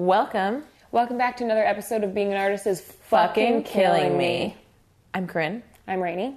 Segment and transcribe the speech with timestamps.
[0.00, 0.64] Welcome.
[0.92, 4.56] Welcome back to another episode of Being an Artist is Fucking killing me.
[5.12, 5.62] I'm Corinne.
[5.86, 6.36] I'm Rainey.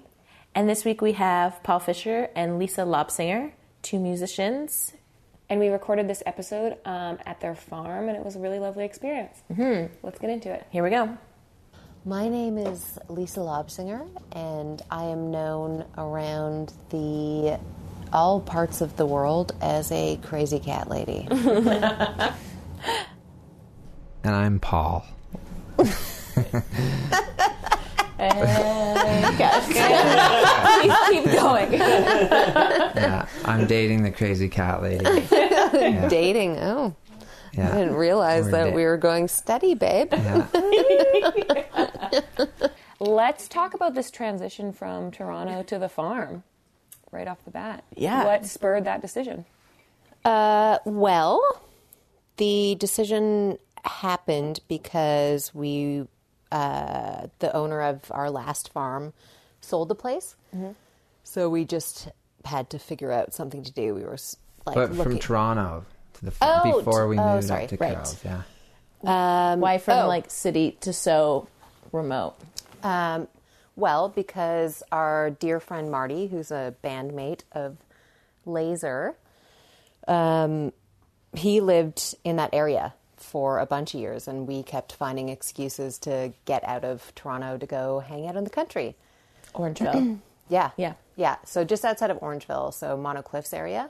[0.53, 4.91] And this week we have Paul Fisher and Lisa Lobsinger, two musicians.
[5.47, 8.83] And we recorded this episode um, at their farm, and it was a really lovely
[8.83, 9.41] experience.
[9.49, 9.93] Mm-hmm.
[10.03, 10.67] Let's get into it.
[10.69, 11.17] Here we go.
[12.03, 17.57] My name is Lisa Lobsinger, and I am known around the
[18.11, 21.29] all parts of the world as a crazy cat lady.
[24.23, 25.05] And I'm Paul.
[25.77, 26.25] Please
[31.09, 31.73] keep going.
[31.73, 35.05] Yeah, I'm dating the crazy cat lady.
[35.73, 36.95] Yeah, Dating, oh.
[37.51, 37.73] yeah.
[37.73, 40.13] I didn't realize We're that da- we were going steady, babe.
[40.13, 40.45] Yeah.
[42.99, 46.43] Let's talk about this transition from Toronto to the farm
[47.11, 47.83] right off the bat.
[47.95, 48.23] Yeah.
[48.23, 49.45] What spurred that decision?
[50.23, 51.41] Uh, well,
[52.37, 56.07] the decision happened because we,
[56.51, 59.13] uh, the owner of our last farm,
[59.61, 60.35] sold the place.
[61.23, 62.09] So we just
[62.45, 63.95] had to figure out something to do.
[63.95, 64.17] We were
[64.65, 65.03] like But looking.
[65.13, 67.91] from Toronto to the Oh, before we t- oh, moved sorry, up to right.
[67.91, 69.55] Carroll's, yeah.
[69.55, 70.07] Why from oh.
[70.07, 71.47] like city to so
[71.91, 72.35] remote?
[72.83, 73.27] Um,
[73.75, 77.77] well, because our dear friend Marty, who's a bandmate of
[78.45, 79.15] Laser,
[80.07, 80.73] um,
[81.33, 82.93] he lived in that area
[83.23, 87.57] for a bunch of years, and we kept finding excuses to get out of Toronto
[87.57, 88.95] to go hang out in the country.
[89.55, 90.19] Orangeville.
[90.49, 90.93] Yeah, Yeah.
[91.15, 91.37] yeah.
[91.45, 93.89] So just outside of Orangeville, so Mono Cliffs area.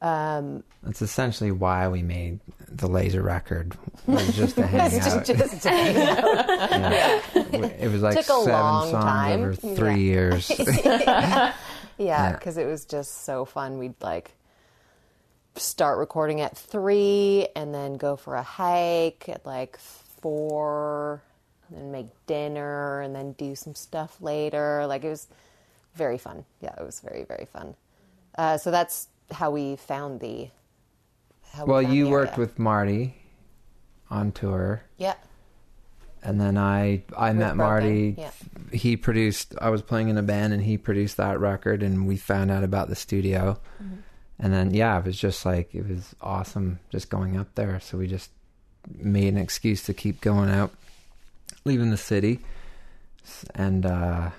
[0.00, 3.76] Um, That's essentially why we made the laser record.
[4.06, 5.24] Was just to hang out.
[5.24, 6.70] just to hang out.
[7.52, 7.66] Yeah.
[7.80, 9.40] It was like Took a seven long songs time.
[9.40, 9.96] over three Yeah.
[9.96, 10.50] years.
[10.58, 11.52] Yeah,
[11.98, 12.32] Yeah.
[12.32, 13.78] because it was just so fun.
[13.78, 14.30] We'd like
[15.56, 21.22] start recording at three and then go for a hike at like four,
[21.68, 24.86] and then make dinner and then do some stuff later.
[24.86, 25.28] Like it was
[25.94, 26.44] very fun.
[26.60, 27.74] Yeah, it was very very fun.
[28.36, 30.48] Uh, so that's how we found the.
[31.52, 33.14] How we well, found you the worked with Marty
[34.10, 34.82] on tour.
[34.98, 35.14] yeah.
[36.22, 38.14] and then I I met Broken, Marty.
[38.18, 38.30] yeah.
[38.72, 39.54] He produced.
[39.60, 42.64] I was playing in a band, and he produced that record, and we found out
[42.64, 43.58] about the studio.
[43.82, 43.96] Mm-hmm.
[44.38, 47.80] And then yeah, it was just like it was awesome just going up there.
[47.80, 48.30] So we just
[48.96, 50.72] made an excuse to keep going out,
[51.64, 52.40] leaving the city,
[53.54, 54.30] and uh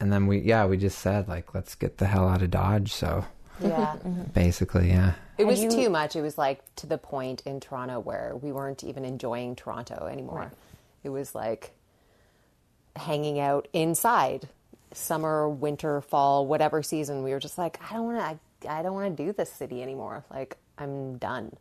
[0.00, 2.92] and then we yeah we just said like let's get the hell out of Dodge.
[2.92, 3.24] So
[3.60, 3.94] Yeah.
[4.32, 5.12] basically yeah.
[5.38, 6.16] It was you- too much.
[6.16, 10.50] It was like to the point in Toronto where we weren't even enjoying Toronto anymore.
[11.04, 11.72] It was like
[12.96, 14.48] hanging out inside,
[14.92, 17.22] summer, winter, fall, whatever season.
[17.24, 18.24] We were just like, I don't want to.
[18.24, 20.24] I, I don't want to do this city anymore.
[20.30, 21.56] Like I'm done.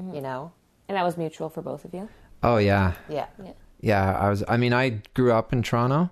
[0.00, 0.14] Mm-hmm.
[0.14, 0.52] You know?
[0.88, 2.08] And that was mutual for both of you.
[2.42, 2.94] Oh yeah.
[3.08, 3.26] Yeah.
[3.80, 6.10] yeah i was i mean i grew up in toronto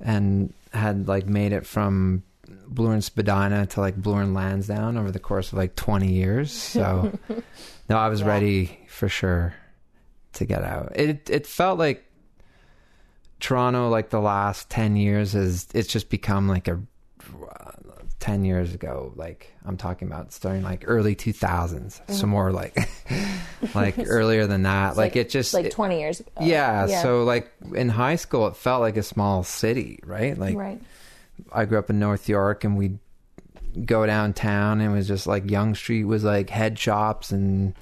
[0.00, 2.22] and had like made it from
[2.68, 6.50] bloor and spadina to like bloor and lansdowne over the course of like 20 years
[6.52, 7.12] so
[7.88, 8.26] no i was Yeah.
[8.28, 9.54] ready for sure
[10.34, 12.04] to get out it it felt like
[13.40, 16.80] toronto like the last 10 years is it's just become like a
[18.26, 22.12] 10 years ago like i'm talking about starting like early 2000s mm-hmm.
[22.12, 22.76] so more like
[23.74, 26.30] like earlier than that like, it just like it- 20 years ago.
[26.40, 30.36] yeah, so like in high school, it felt like a small city, right?
[30.36, 30.80] Like right.
[31.52, 32.98] I grew up in North York, and we'd
[33.84, 37.74] go downtown, and it was just like Yonge Street was like head shops, and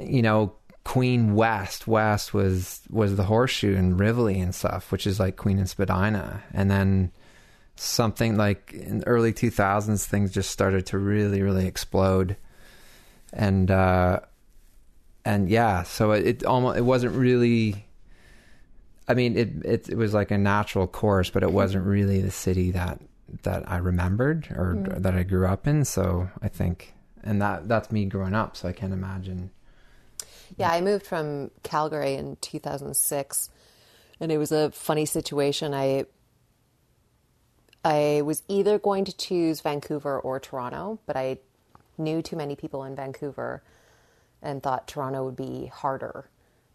[0.00, 0.52] you know
[0.84, 5.58] Queen West West was was the Horseshoe and Rivoli and stuff, which is like Queen
[5.58, 7.12] and Spadina, and then
[7.76, 12.36] something like in early 2000s things just started to really really explode.
[13.32, 14.20] And uh
[15.24, 17.84] and yeah so it, it almost it wasn't really
[19.08, 22.30] i mean it, it it was like a natural course but it wasn't really the
[22.30, 23.00] city that
[23.42, 25.84] that i remembered or that i grew up in.
[25.84, 26.94] So i think
[27.24, 29.50] and that that's me growing up so i can't imagine.
[30.56, 33.50] Yeah, I moved from Calgary in 2006,
[34.20, 35.74] and it was a funny situation.
[35.74, 36.06] I
[37.86, 41.38] I was either going to choose Vancouver or Toronto, but I
[41.96, 43.62] knew too many people in Vancouver
[44.42, 46.28] and thought Toronto would be harder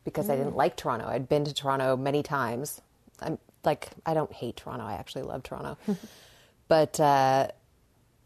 [0.06, 1.08] because I didn't like Toronto.
[1.08, 2.80] I'd been to Toronto many times.
[3.22, 4.86] I'm like I don't hate Toronto.
[4.86, 5.78] I actually love Toronto.
[6.70, 7.50] but uh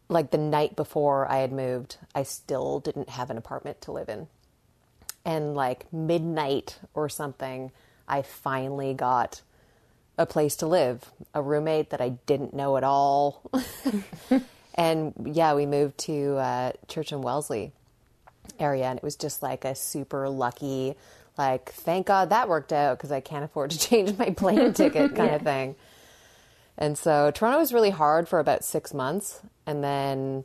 [0.08, 4.08] like the night before I had moved, I still didn't have an apartment to live
[4.08, 4.28] in
[5.24, 7.72] and like midnight or something,
[8.06, 9.42] I finally got
[10.18, 11.04] a place to live,
[11.34, 13.42] a roommate that I didn't know at all.
[14.74, 17.72] and yeah, we moved to uh, Church and Wellesley.
[18.58, 20.94] area, and it was just like a super lucky,
[21.36, 25.14] like thank God that worked out because I can't afford to change my plane ticket
[25.14, 25.76] kind of thing.
[26.78, 30.44] And so Toronto was really hard for about six months, and then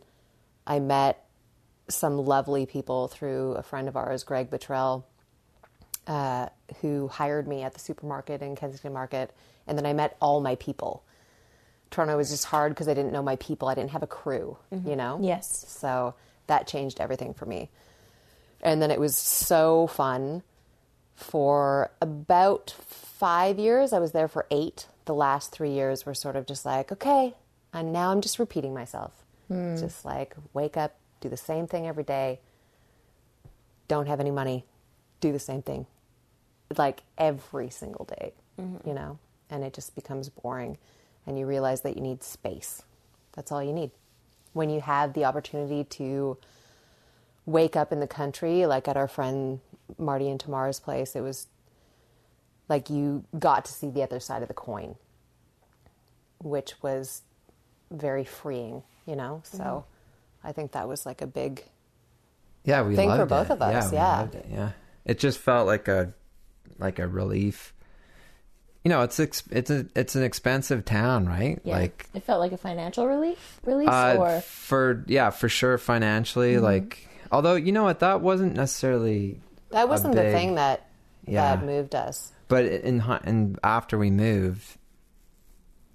[0.65, 1.25] I met
[1.89, 5.05] some lovely people through a friend of ours, Greg Buttrell,
[6.07, 6.47] uh,
[6.81, 9.31] who hired me at the supermarket in Kensington Market,
[9.67, 11.03] and then I met all my people.
[11.89, 13.67] Toronto was just hard because I didn't know my people.
[13.67, 14.89] I didn't have a crew, mm-hmm.
[14.89, 15.19] you know.
[15.21, 15.65] Yes.
[15.67, 16.15] So
[16.47, 17.69] that changed everything for me.
[18.61, 20.43] And then it was so fun.
[21.15, 24.87] For about five years, I was there for eight.
[25.05, 27.35] The last three years were sort of just like, okay,
[27.73, 29.13] and now I'm just repeating myself.
[29.47, 29.75] Hmm.
[29.77, 32.39] Just like wake up, do the same thing every day.
[33.87, 34.65] Don't have any money,
[35.19, 35.85] do the same thing,
[36.77, 38.87] like every single day, mm-hmm.
[38.87, 39.19] you know.
[39.51, 40.77] And it just becomes boring,
[41.27, 42.81] and you realize that you need space.
[43.33, 43.91] That's all you need.
[44.53, 46.37] When you have the opportunity to
[47.45, 49.59] wake up in the country, like at our friend
[49.97, 51.47] Marty and Tamara's place, it was
[52.69, 54.95] like you got to see the other side of the coin,
[56.39, 57.21] which was
[57.91, 59.41] very freeing, you know?
[59.45, 59.57] Mm-hmm.
[59.57, 59.85] So
[60.43, 61.63] I think that was like a big,
[62.63, 63.53] Yeah, we thing for both it.
[63.53, 64.23] of us, we yeah.
[64.23, 64.71] it, yeah.
[65.03, 66.13] It just felt like a
[66.77, 67.73] like a relief.
[68.83, 71.59] You know, it's ex- it's a it's an expensive town, right?
[71.63, 71.77] Yeah.
[71.77, 76.55] Like it felt like a financial relief, release, uh, or for yeah, for sure financially.
[76.55, 76.63] Mm-hmm.
[76.63, 79.39] Like, although you know what, that wasn't necessarily
[79.71, 80.87] that wasn't the thing that,
[81.25, 81.55] yeah.
[81.55, 82.31] that moved us.
[82.47, 84.77] But in and after we moved,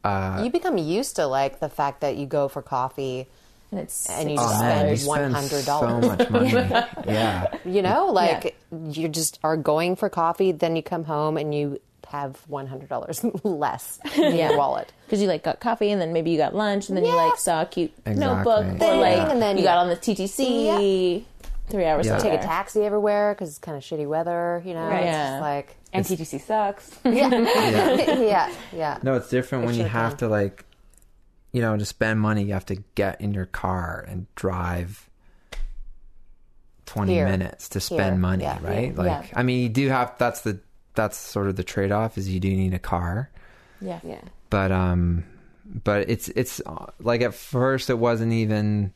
[0.05, 3.27] uh, you become used to like the fact that you go for coffee,
[3.71, 5.65] and it's And you just oh man, you spend spend $100.
[5.65, 6.51] so much money.
[7.13, 8.57] yeah, you know, like
[8.89, 13.99] you just are going for coffee, then you come home and you have $100 less
[14.17, 14.49] in Yeah.
[14.51, 14.93] your wallet.
[15.07, 17.37] because you like got coffee and then maybe you got lunch and then you like
[17.39, 18.21] saw a cute Exactly.
[18.25, 21.25] notebook or Thing, like and then you you- got on the TTC
[21.69, 22.13] three hours Yeah.
[22.19, 22.31] later.
[22.31, 24.87] Take a taxi everywhere because it's kind of shitty weather, you know?
[24.87, 24.99] Right.
[25.03, 25.31] It's Yeah.
[25.31, 26.91] just like, And TTC sucks.
[27.05, 27.29] yeah,
[28.21, 28.99] yeah, yeah.
[29.03, 30.19] no, it's different It when you have can.
[30.19, 30.65] to like,
[31.53, 32.45] you know, to spend money.
[32.45, 35.09] You have to get in your car and drive.
[36.87, 37.27] 20 Here.
[37.27, 38.15] minutes to spend Here.
[38.17, 38.59] money, Yeah.
[38.63, 38.93] right?
[38.95, 39.03] Yeah.
[39.03, 39.39] Like, Yeah.
[39.39, 40.61] I mean, you do have that's the
[40.97, 43.31] that's sort of the trade off is you do need a car,
[43.81, 44.01] Yeah.
[44.03, 44.23] Yeah.
[44.51, 45.25] but um,
[45.85, 46.61] but it's it's
[46.99, 48.93] like at first it wasn't even.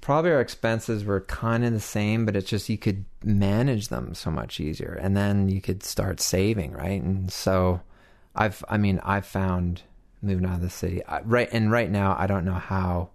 [0.00, 4.14] Probably our expenses were kind of the same, but it's just you could manage them
[4.14, 7.00] so much easier, and then you could start saving, right?
[7.00, 7.80] And so,
[8.34, 9.82] I've I mean I've found
[10.20, 13.10] moving out of the city I, right and right now I don't know how.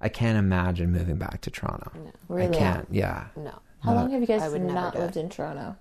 [0.00, 1.90] I can't imagine moving back to Toronto.
[2.28, 2.54] Really?
[2.54, 2.86] I can't.
[2.90, 3.26] Yeah.
[3.36, 3.58] No.
[3.82, 3.96] How No.
[4.00, 5.02] long have you guys never not do it.
[5.02, 5.74] lived in Toronto?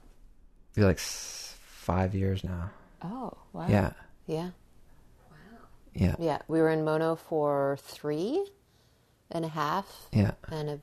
[0.75, 2.69] Be like s- five years now.
[3.01, 3.67] Oh, wow.
[3.69, 3.91] Yeah.
[4.27, 4.49] Yeah.
[5.31, 5.37] Wow.
[5.93, 6.15] Yeah.
[6.19, 6.37] Yeah.
[6.47, 8.45] We were in Mono for three
[9.31, 10.31] and a half Yeah.
[10.49, 10.79] and a,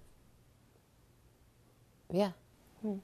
[2.10, 2.30] yeah.
[2.82, 2.96] Hmm.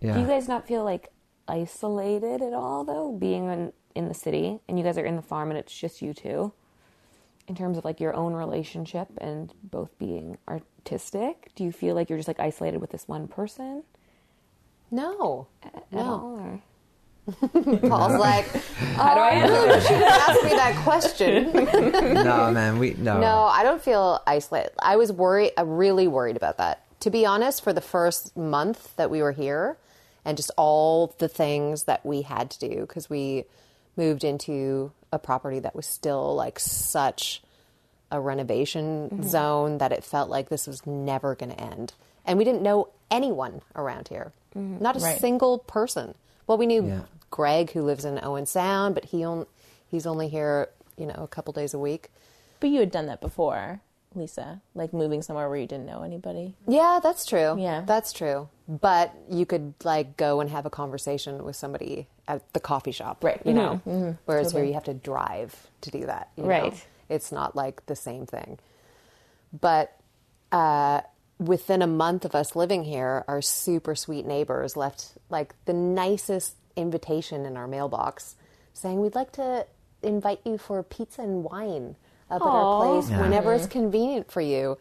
[0.00, 0.14] Yeah.
[0.14, 1.10] Do you guys not feel like
[1.46, 5.22] isolated at all though, being in in the city and you guys are in the
[5.22, 6.52] farm and it's just you two?
[7.48, 12.10] In terms of like your own relationship and both being artistic, do you feel like
[12.10, 13.84] you're just like isolated with this one person
[14.90, 15.46] No.
[15.62, 16.00] at No.
[16.00, 16.40] all?
[16.40, 16.60] Or?
[17.88, 18.46] Paul's like,
[18.96, 21.52] How do I answer you should ask me that question.
[22.14, 22.78] no, man.
[22.78, 23.20] We no.
[23.20, 24.70] No, I don't feel isolated.
[24.78, 26.84] I was worried, uh, really worried about that.
[27.00, 29.76] To be honest, for the first month that we were here,
[30.24, 33.44] and just all the things that we had to do because we
[33.96, 37.42] moved into a property that was still like such
[38.10, 41.92] a renovation zone that it felt like this was never going to end.
[42.24, 45.18] And we didn't know anyone around here, not a Right.
[45.20, 46.14] single person.
[46.46, 47.00] Well, we knew Yeah.
[47.30, 49.46] Greg, who lives in Owen Sound, but he on,
[49.86, 52.10] he's only here, you know, a couple days a week.
[52.60, 53.80] But you had done that before,
[54.14, 56.54] Lisa, like moving somewhere where you didn't know anybody.
[56.66, 57.56] Yeah, that's true.
[57.58, 57.82] Yeah.
[57.86, 58.48] That's true.
[58.66, 63.22] But you could like go and have a conversation with somebody at the coffee shop.
[63.22, 63.40] Right.
[63.44, 63.80] You know?
[63.86, 64.10] Mm-hmm.
[64.24, 64.62] Whereas Totally.
[64.62, 66.30] here you have to drive to do that.
[66.36, 66.48] you know?
[66.48, 66.86] Right.
[67.08, 68.58] It's not like the same thing.
[69.58, 69.94] But
[70.52, 71.02] uh,
[71.38, 76.56] within a month of us living here, our super sweet neighbors left like the nicest
[76.76, 78.34] invitation in our mailbox
[78.72, 79.66] saying, We'd like to
[80.02, 81.96] invite you for pizza and wine
[82.30, 83.22] up at our place Yeah.
[83.22, 83.72] whenever it's mm-hmm.
[83.72, 84.78] convenient for you.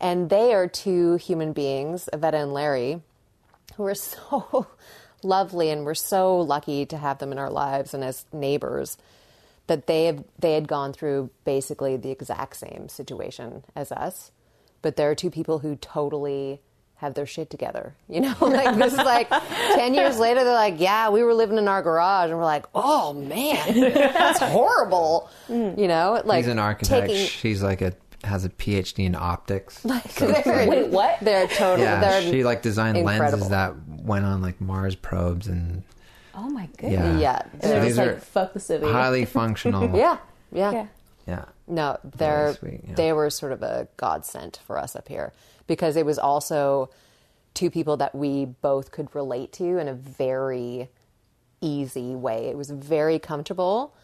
[0.00, 3.02] And they are two human beings, Avetta and Larry,
[3.76, 4.66] who are so
[5.22, 8.96] lovely and we're so lucky to have them in our lives and as neighbors
[9.68, 14.32] that they have they had gone through basically the exact same situation as us
[14.82, 16.60] but there are two people who totally
[16.96, 20.78] have their shit together you know like this is like 10 years later they're like
[20.78, 25.88] yeah we were living in our garage and we're like oh man that's horrible you
[25.88, 27.08] know like He's an architect.
[27.08, 27.92] taking She's like a
[28.24, 29.80] has a PhD in optics.
[29.82, 31.18] They're- Wait, what?
[31.22, 31.84] They're total.
[31.84, 33.30] yeah, they're, she like designed incredible.
[33.32, 35.82] lenses that went on like Mars probes and
[36.32, 36.92] Oh my goodness.
[36.92, 38.86] yeah, yeah, And they're they're- just these like, are fuck the city.
[38.88, 39.90] highly functional.
[39.98, 40.18] yeah,
[40.52, 40.86] yeah, Yeah.
[41.26, 41.44] Yeah.
[41.66, 42.94] No, they're sweet, yeah.
[42.94, 45.32] they were sort of a godsend for us up here
[45.66, 46.90] because it was also
[47.54, 50.88] two people that we both could relate to in a very
[51.60, 52.46] easy way.
[52.46, 53.94] It was very comfortable,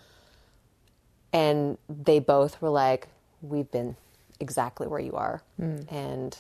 [1.32, 3.08] and they both were like,
[3.42, 3.96] "We've been
[4.40, 5.80] exactly where you are," hmm.
[5.88, 6.38] and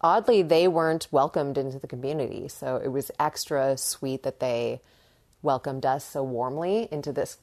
[0.00, 4.80] oddly, they weren't welcomed into the community, so it was extra sweet that they
[5.42, 7.38] welcomed us so warmly into this,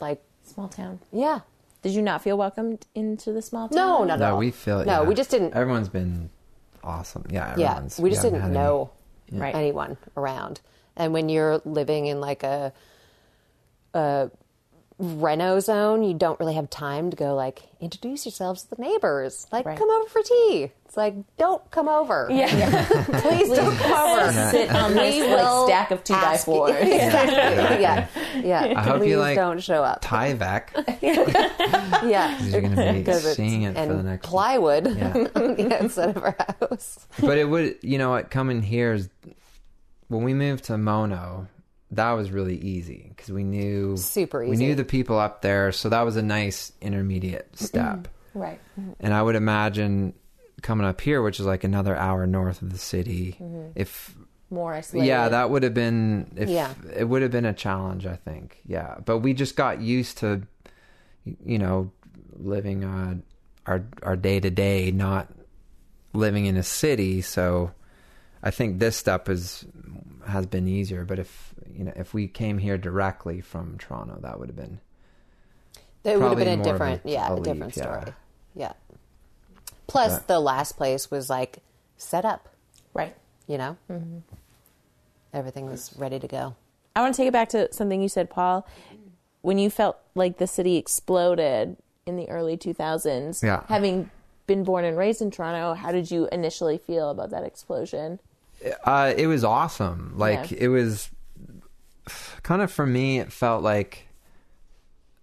[0.00, 1.00] like, Small town.
[1.12, 1.40] yeah.
[1.82, 3.76] Did you not feel welcomed into the small town?
[3.76, 4.38] No, not at No, all.
[4.38, 5.08] we feel No, yeah.
[5.08, 5.54] we just didn't.
[5.54, 6.30] Everyone's been
[6.84, 7.24] awesome.
[7.30, 8.90] Yeah, yeah, we just haven't didn't had any- know
[9.32, 9.54] Right.
[9.54, 10.60] anyone around.
[10.96, 12.72] And when you're living in like a
[13.94, 14.30] a
[15.00, 19.46] reno zone, you don't really have time to go like introduce yourselves to the neighbors.
[19.50, 19.78] Like, Right.
[19.78, 20.70] come over for tea.
[20.84, 22.28] It's like, don't come over.
[22.30, 22.84] Yeah.
[23.04, 24.32] please don't come over.
[24.50, 26.70] Sit on this like stack of two by ask you- fours.
[26.80, 27.80] Exactly.
[27.82, 28.06] yeah,
[28.42, 28.74] yeah.
[28.78, 30.02] I hope please you like don't show up.
[30.02, 30.68] Tyvek.
[32.08, 34.26] yeah, You're going to be Because it's- seeing it for and the next.
[34.26, 35.16] plywood Yeah.
[35.34, 37.06] yeah, instead of our house.
[37.20, 39.08] but it would, you know, what coming here is
[40.08, 41.46] when we moved to Mono.
[41.92, 44.50] That was really easy because we knew Super easy.
[44.50, 48.06] We knew the people up there, so that was a nice intermediate step.
[48.32, 48.60] Right.
[49.00, 50.14] And I would imagine
[50.62, 53.36] coming up here, which is like another hour north of the city,
[53.74, 54.14] if
[54.50, 55.08] More isolated.
[55.08, 56.72] yeah, that would have been if Yeah.
[56.96, 58.60] it would have been a challenge, I think.
[58.66, 60.42] Yeah, but we just got used to,
[61.44, 61.90] you know,
[62.36, 63.16] living uh,
[63.66, 65.28] our our day to day, not
[66.12, 67.20] living in a city.
[67.20, 67.72] So
[68.42, 69.64] I think this step is
[70.26, 71.04] has been easier.
[71.04, 74.80] But if you know, if we came here directly from Toronto, that would have been
[76.04, 77.82] It would have been a different, a- yeah, a a different yeah.
[77.82, 78.14] story.
[78.54, 78.72] Yeah.
[79.86, 81.58] Plus, But- the last place was like
[81.96, 82.48] set up.
[82.94, 83.14] Right.
[83.46, 84.18] You know, mm-hmm.
[85.32, 86.54] everything was ready to go.
[86.94, 88.66] I want to take it back to something you said, Paul.
[89.42, 93.62] When you felt like the city exploded in the early 2000s, Yeah.
[93.68, 94.10] having
[94.46, 98.18] been born and raised in Toronto, how did you initially feel about that explosion?
[98.84, 100.12] Uh, it was awesome.
[100.16, 100.58] Like Yeah.
[100.62, 101.10] it was
[102.42, 103.18] kind of for me.
[103.18, 104.06] It felt like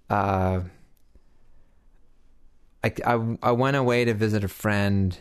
[0.09, 0.61] uh,
[2.83, 5.17] I, I I went away to visit a friend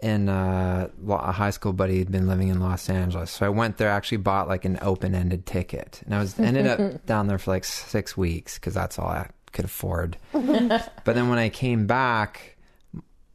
[0.00, 3.30] in uh, a high school buddy had been living in Los Angeles.
[3.30, 3.88] So I went there.
[3.88, 7.50] Actually, bought like an open ended ticket, and I was ended up down there for
[7.50, 10.16] like six weeks because that's all I could afford.
[10.32, 12.56] but then when I came back,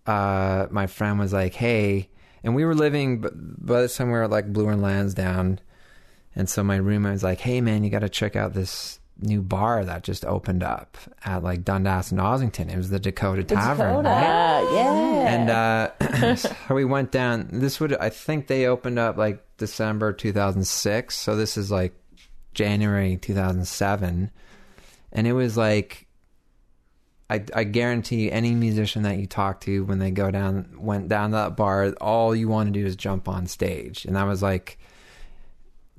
[0.06, 2.10] uh, my friend was like, "Hey,"
[2.44, 5.60] and we were living by the time we were like Bloor and Lansdowne,
[6.36, 9.44] and so my roommate was like, "Hey, man, you got to check out this." New
[9.44, 12.74] bar that just opened up at like Dundas and Ossington.
[12.74, 14.04] It was the Dakota Tavern.
[14.04, 14.10] Dakota.
[14.10, 14.72] right?
[14.74, 15.13] yeah.
[15.24, 17.48] And uh, so we went down.
[17.52, 21.16] This would, I think, they opened up like December 2006.
[21.16, 21.94] So this is like
[22.54, 24.32] January 2007,
[25.12, 26.08] and it was like,
[27.30, 31.08] I, I guarantee you, any musician that you talk to when they go down, went
[31.08, 34.25] down to that bar, all you want to do is jump on stage, and that
[34.25, 34.80] was like.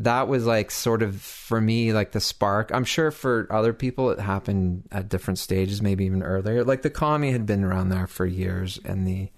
[0.01, 2.71] That was like sort of for me like the spark.
[2.75, 6.65] I'm sure for other people it happened at different stages, maybe even earlier.
[6.65, 9.31] Like the commie had been around there for years, and the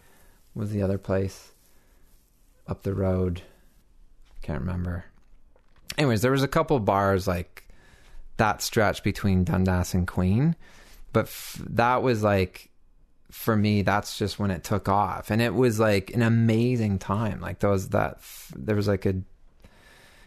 [0.54, 1.52] was the other place
[2.66, 3.42] up the road.
[4.42, 5.04] Can't remember.
[5.98, 7.68] Anyways, there was a couple bars like
[8.38, 10.56] that stretch between Dundas and Queen,
[11.12, 12.70] but f- that was like
[13.30, 13.82] for me.
[13.82, 17.40] That's just when it took off, and it was like an amazing time.
[17.40, 19.16] Like those that f- there was like a.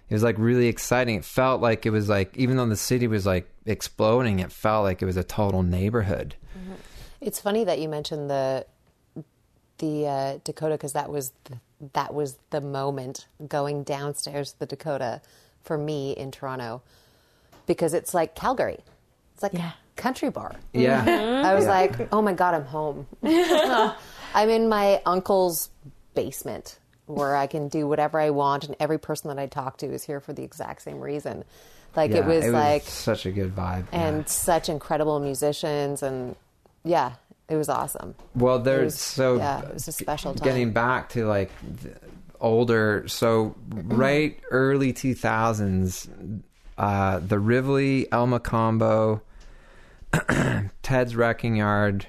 [0.09, 1.15] It was like really exciting.
[1.15, 4.83] It felt like it was like even though the city was like exploding, it felt
[4.83, 6.35] like it was a total neighborhood.
[7.21, 8.65] It's funny that you mentioned the
[9.77, 11.57] the uh, Dakota because that was the,
[11.93, 15.21] that was the moment going downstairs to the Dakota
[15.63, 16.81] for me in Toronto
[17.65, 18.79] because it's like Calgary.
[19.35, 19.71] It's like Yeah.
[19.71, 20.55] a country bar.
[20.73, 21.43] Yeah.
[21.45, 23.07] I was like, oh my God, I'm home.
[24.33, 25.69] I'm in my uncle's
[26.13, 29.87] basement where I can do whatever I want, and every person that I talk to
[29.87, 31.43] is here for the exact same reason.
[31.95, 33.85] Like it Yeah, was like, such a good vibe.
[33.91, 34.07] yeah.
[34.07, 36.35] and such incredible musicians, and
[36.83, 37.13] yeah,
[37.49, 38.13] it was awesome.
[38.35, 40.45] Well, there's so yeah, it was a special time.
[40.45, 41.49] Getting back to like
[42.39, 46.07] older, so right early two thousands,
[46.77, 49.21] uh, the Rivoli, El Mocambo,
[50.83, 52.05] Ted's Wrecking Yard,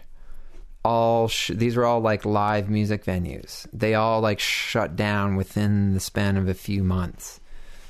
[0.84, 3.66] all sh- these were all like live music venues.
[3.72, 7.40] They all like shut down within the span of a few months,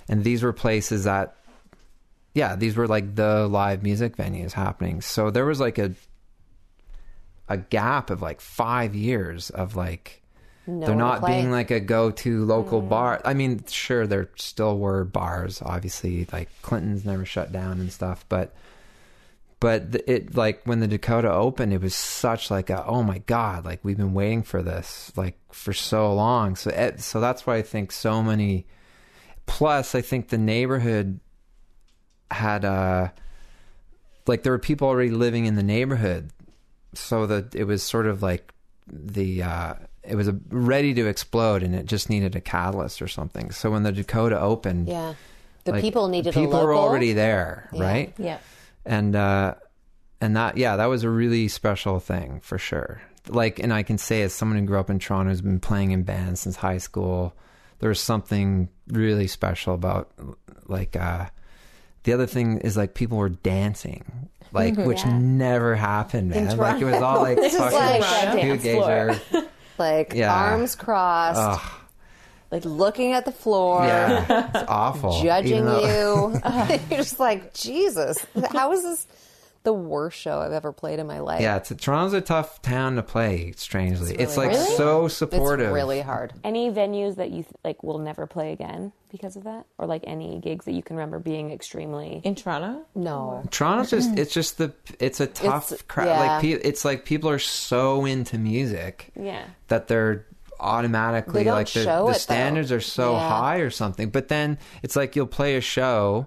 [0.09, 1.37] and these were places that,
[2.35, 5.01] yeah, these were like the live music venues happening.
[5.01, 5.93] So there was like a
[7.49, 10.23] a gap of like five years of like
[10.67, 12.89] Nowhere they're not being like a go-to local Mm.
[12.91, 13.21] bar.
[13.25, 15.61] I mean, sure, there still were bars.
[15.65, 18.55] Obviously, like Clinton's never shut down and stuff, but
[19.61, 23.65] but it like when the Dakota opened, it was such like a oh my god,
[23.65, 26.57] like we've been waiting for this like for so long.
[26.57, 28.67] So it, so that's why I think so many.
[29.47, 31.21] Plus, I think the neighborhood
[32.31, 33.09] had uh
[34.27, 36.31] like there were people already living in the neighborhood,
[36.95, 38.53] so that it was sort of like
[38.87, 43.09] the uh it was a, ready to explode, and it just needed a catalyst or
[43.09, 43.51] something.
[43.51, 45.15] So when the Dakota opened, Yeah.
[45.65, 46.67] The like, people needed people a local.
[46.69, 47.83] were already there, Yeah.
[47.83, 48.15] right?
[48.17, 48.39] Yeah.
[48.85, 49.55] And uh
[50.21, 53.01] and that yeah that was a really special thing for sure.
[53.29, 55.91] Like and i can say as someone who grew up in toronto who's been playing
[55.93, 57.35] in bands since high school
[57.79, 60.11] there's something really special about
[60.67, 61.27] like uh
[62.05, 65.19] the other thing is like people were dancing like which Yeah.
[65.19, 66.57] never happened man.
[66.57, 69.47] Like it was all like This is fucking like a.
[69.79, 70.35] Like Yeah.
[70.35, 71.80] arms crossed, Ugh,
[72.51, 76.41] like looking at the floor, yeah it's awful judging though- you.
[76.91, 79.07] You're just like, Jesus, how is this
[79.63, 81.43] the worst show I've ever played in my life?
[81.43, 84.77] yeah it's toronto's a tough town to play strangely it's, really like hard.
[84.79, 86.33] so It's supportive really hard.
[86.43, 90.39] Any venues that you like will never play again because of that, or like any
[90.39, 92.21] gigs that you can remember being extremely.
[92.25, 92.87] In Toronto?
[92.95, 93.43] No.
[93.51, 96.07] Toronto's just it's just the it's a tough crowd.
[96.07, 96.21] yeah.
[96.21, 99.45] Like pe- it's like people are so into music Yeah.
[99.69, 100.25] that they're
[100.61, 102.19] automatically They like the, show the it, though.
[102.19, 103.29] standards are so Yeah.
[103.29, 104.11] high or something.
[104.11, 106.27] But then it's like you'll play a show,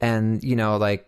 [0.00, 1.06] and you know like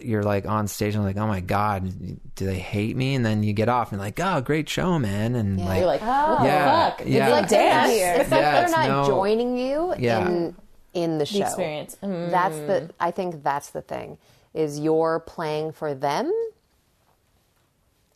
[0.00, 1.92] you're like on stage and like oh my god
[2.36, 5.34] do they hate me and then you get off and like oh great show man
[5.34, 7.02] and like You're like, what the Yeah, fuck?
[7.04, 7.24] yeah.
[7.24, 7.90] It's Like like dance.
[7.90, 10.26] they're, it's like Yeah, they're not no- joining you Yeah.
[10.26, 10.56] in
[10.94, 11.38] in the show.
[11.40, 11.96] The experience.
[12.02, 12.30] Mm.
[12.30, 12.90] That's the.
[12.98, 14.16] I think that's the thing.
[14.54, 16.32] Is you're playing for them.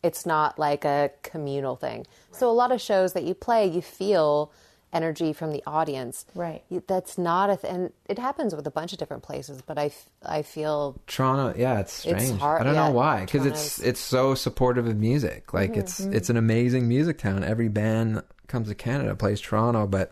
[0.03, 2.05] It's not like a communal thing.
[2.31, 4.51] So a lot of shows that you play, you feel
[4.91, 6.25] energy from the audience.
[6.35, 6.61] Right.
[6.87, 7.57] That's not a.
[7.57, 10.99] Th- and it happens with a bunch of different places, but I, f- I feel
[11.07, 12.17] Toronto, yeah, it's strange.
[12.17, 12.41] It's strange.
[12.41, 15.53] hard- I don't yeah, know why, because it's it's so supportive of music.
[15.53, 16.13] Like it's mm-hmm.
[16.13, 17.43] it's an amazing music town.
[17.43, 20.11] Every band comes to Canada plays Toronto, but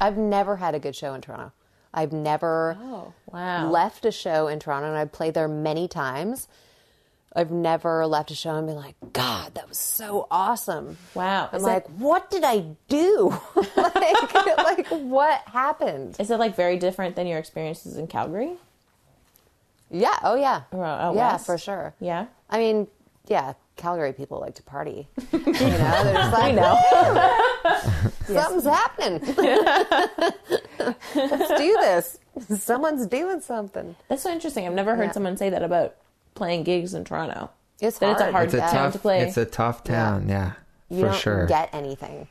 [0.00, 1.52] I've never had a good show in Toronto.
[1.92, 3.68] I've never Oh, wow.
[3.70, 6.48] left a show in Toronto, and I've played there many times.
[7.36, 10.96] I've never left a show and been like, God, that was so awesome.
[11.14, 11.48] Wow.
[11.50, 13.36] I'm Is like, that- what did I do?
[13.76, 16.16] like, like, what happened?
[16.20, 18.52] Is it like very different than your experiences in Calgary?
[19.90, 20.16] Yeah.
[20.22, 20.62] Oh, yeah.
[20.72, 21.46] Yeah, west?
[21.46, 21.94] for sure.
[22.00, 22.26] Yeah.
[22.50, 22.86] I mean,
[23.26, 25.08] yeah, Calgary people like to party.
[25.32, 26.56] You know, they're just like,
[28.26, 29.20] something's happening.
[31.14, 32.18] Let's do this.
[32.60, 33.96] Someone's doing something.
[34.08, 34.66] That's so interesting.
[34.66, 35.12] I've never heard Yeah.
[35.12, 35.94] someone say that about
[36.34, 37.50] playing gigs in Toronto.
[37.80, 38.34] It's That it's a hard.
[38.34, 39.20] hard it's a town tough to play.
[39.22, 40.28] it's a tough town.
[40.28, 40.52] Yeah,
[40.88, 41.46] you for don't sure.
[41.46, 42.28] get anything,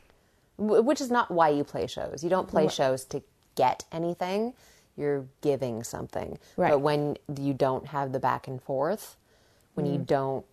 [0.57, 2.23] which is not why you play shows.
[2.23, 3.21] You don't play shows to
[3.55, 4.53] get anything.
[4.95, 6.37] You're giving something.
[6.55, 6.69] Right.
[6.71, 9.15] But when you don't have the back and forth,
[9.73, 9.91] when Mm.
[9.93, 10.45] you don't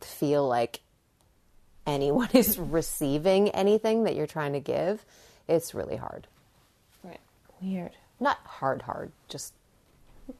[0.00, 0.80] feel like
[1.86, 5.04] anyone is receiving anything that you're trying to give,
[5.48, 6.26] it's really hard.
[7.02, 7.20] Right.
[7.60, 7.92] Weird.
[8.18, 9.12] Not hard, hard.
[9.28, 9.52] Just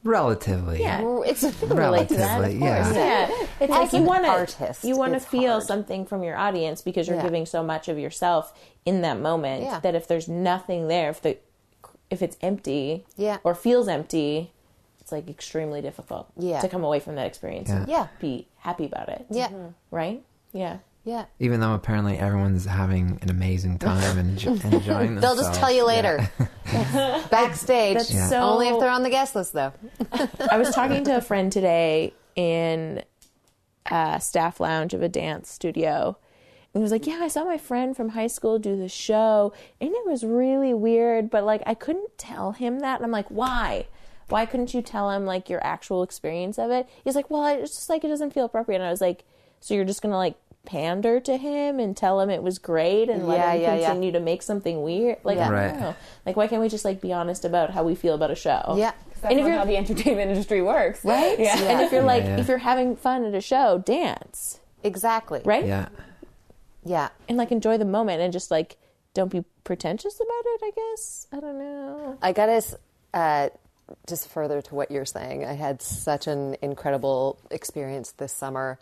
[0.03, 0.81] Relatively.
[0.81, 1.01] Yeah.
[1.25, 2.93] it's relate to that, of Relatively, course.
[2.95, 3.29] yeah.
[3.29, 5.63] Yeah, it's As like you an want to artist, you want to feel hard.
[5.63, 7.23] something from your audience because you're Yeah.
[7.23, 8.53] giving so much of yourself
[8.85, 9.79] in that moment Yeah.
[9.79, 11.37] that if there's nothing there, if the
[12.09, 13.37] if it's empty, Yeah.
[13.43, 14.53] or feels empty,
[15.01, 16.61] it's like extremely difficult, Yeah.
[16.61, 18.07] to come away from that experience and Yeah.
[18.21, 19.47] be happy about it, Yeah.
[19.49, 19.67] Mm-hmm.
[19.91, 20.23] right,
[20.53, 20.77] yeah.
[21.03, 21.25] yeah.
[21.39, 25.21] Even though apparently everyone's having an amazing time and enjoying themselves.
[25.21, 26.29] They'll just tell you later.
[26.71, 27.95] Backstage.
[27.97, 28.27] That's Yeah.
[28.27, 29.73] so Only if they're on the guest list, though.
[30.51, 33.03] I was talking to a friend today in
[33.89, 36.17] a staff lounge of a dance studio.
[36.73, 39.53] And he was like, Yeah, I saw my friend from high school do the show.
[39.81, 42.97] And it was really weird, but like I couldn't tell him that.
[42.97, 43.87] And I'm like, Why?
[44.29, 46.87] Why couldn't you tell him like your actual experience of it?
[47.03, 48.79] He's like, Well, it's just like it doesn't feel appropriate.
[48.79, 49.23] And I was like,
[49.61, 50.35] So you're just gonna like
[50.67, 53.85] pander to him and tell him it was great and let Yeah, him yeah, yeah.
[53.87, 55.17] continue to make something weird?
[55.23, 55.67] Like, I Right.
[55.71, 55.95] don't know.
[56.25, 58.75] Like, why can't we just like be honest about how we feel about a show?
[58.77, 58.91] Yeah.
[59.21, 61.39] That's And if you're- how the entertainment industry works, right?
[61.39, 61.57] Yeah.
[61.57, 62.37] And if you're like, yeah.
[62.37, 65.41] if you're having fun at a show, dance, Exactly.
[65.45, 65.65] right?
[65.65, 65.87] Yeah.
[66.83, 67.09] Yeah.
[67.27, 68.77] And like enjoy the moment and just like
[69.13, 70.61] don't be pretentious about it.
[70.63, 72.17] I guess I don't know.
[72.21, 72.77] I got to
[73.13, 73.49] uh,
[74.07, 75.43] just further to what you're saying.
[75.45, 78.77] I had such an incredible experience this summer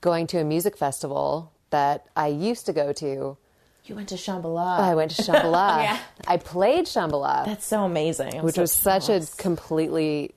[0.00, 3.36] going to a music festival that I used to go to.
[3.84, 4.78] You went to Shambhala.
[4.80, 5.78] I went to Shambhala.
[5.84, 5.98] Yeah.
[6.26, 8.34] I played Shambhala, That's so amazing.
[8.38, 10.34] I'm which so was such a completely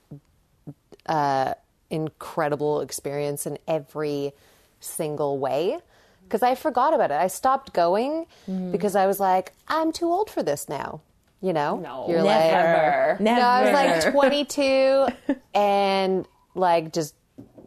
[1.05, 1.53] uh,
[1.89, 4.33] incredible experience in every
[4.79, 5.79] single way
[6.23, 7.15] because I forgot about it.
[7.15, 8.27] I stopped going
[8.71, 11.01] because I was like, I'm too old for this now.
[11.41, 12.05] You know, No.
[12.07, 13.11] you're Never.
[13.13, 13.39] like, Never.
[13.39, 15.07] no, I was like 22
[15.55, 17.15] and like just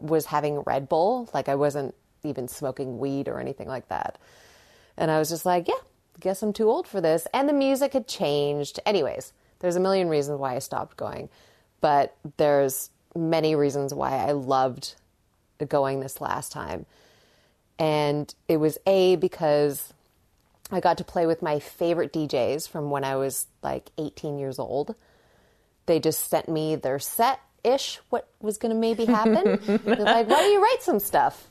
[0.03, 1.29] was having Red Bull.
[1.33, 4.19] Like I wasn't even smoking weed or anything like that.
[4.97, 5.75] And I was just like, yeah,
[6.19, 7.25] guess I'm too old for this.
[7.33, 8.79] And the music had changed.
[8.85, 11.29] Anyways, there's a million reasons why I stopped going,
[11.81, 14.95] but there's many reasons why I loved
[15.67, 16.85] going this last time.
[17.79, 19.93] And it was A, because
[20.71, 24.59] I got to play with my favorite DJs from when I was like 18 years
[24.59, 24.95] old.
[25.85, 29.59] They just sent me their set ish, what was going to maybe happen.
[29.85, 31.47] Like, why don't you write some stuff?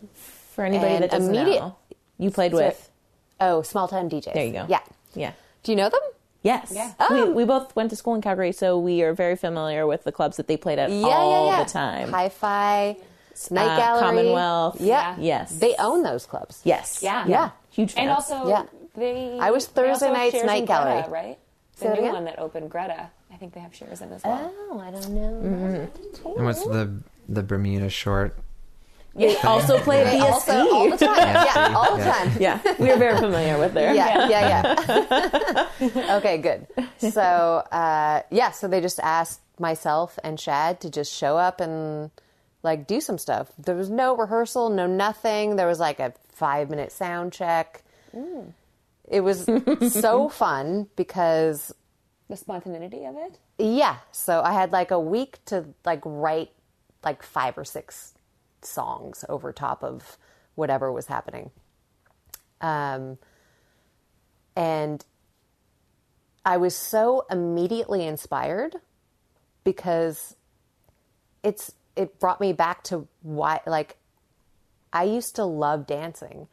[0.54, 1.76] For anybody And that doesn't immediate- know,
[2.18, 2.90] you played with.
[3.40, 4.34] Oh, small time DJs.
[4.34, 4.66] There you go.
[4.68, 4.80] Yeah.
[5.14, 5.32] Yeah.
[5.62, 6.00] Do you know them?
[6.42, 6.72] Yes.
[6.74, 6.92] Yeah.
[7.10, 10.12] We, we both went to school in Calgary, so we are very familiar with the
[10.12, 11.64] clubs that they played at Yeah, all yeah, yeah.
[11.64, 12.10] the time.
[12.12, 12.96] Hi Fi,
[13.50, 14.80] Night Uh, Gallery, Commonwealth.
[14.80, 15.16] Yeah.
[15.18, 15.58] Yes.
[15.58, 16.60] They own those clubs.
[16.64, 17.00] Yes.
[17.02, 17.26] Yeah.
[17.26, 17.50] Yeah.
[17.70, 18.02] Huge fans.
[18.02, 18.64] And also, Yeah.
[18.94, 19.38] they.
[19.40, 21.10] I was Thursday night's Night in Greta, Gallery.
[21.10, 21.38] right?
[21.78, 22.12] The that new again?
[22.12, 23.10] one that opened, Greta.
[23.32, 24.52] I think they have shares in as well.
[24.70, 25.88] Oh, I don't know.
[26.36, 26.92] And what's the
[27.28, 28.36] the Bermuda short?
[29.14, 30.30] They also play They BSC.
[30.32, 31.16] also all the time.
[31.18, 32.12] Yeah, all the Yeah.
[32.12, 32.36] time.
[32.40, 33.94] yeah, we are very familiar with there.
[33.94, 36.16] Yeah, yeah, yeah.
[36.16, 36.66] okay, good.
[37.12, 37.20] So,
[37.70, 42.10] uh, yeah, so they just asked myself and Shad to just show up and
[42.62, 43.52] like do some stuff.
[43.58, 45.56] There was no rehearsal, no nothing.
[45.56, 47.82] There was like a five minute sound check.
[49.10, 49.46] It was
[49.92, 51.74] so fun because
[52.32, 53.38] The spontaneity of it.
[53.58, 56.50] yeah, so I had like a week to like write
[57.04, 58.14] like five or six
[58.62, 60.16] songs over top of
[60.54, 61.50] whatever was happening.
[62.62, 63.18] Um,
[64.56, 65.04] and
[66.42, 68.76] I was so immediately inspired
[69.62, 70.34] because
[71.42, 73.98] it's it brought me back to why like
[74.90, 76.48] I used to love dancing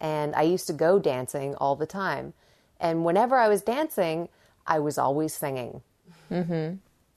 [0.00, 2.32] and I used to go dancing all the time.
[2.78, 4.28] And whenever I was dancing,
[4.66, 5.82] I was always singing.
[6.30, 6.76] Mm-hmm.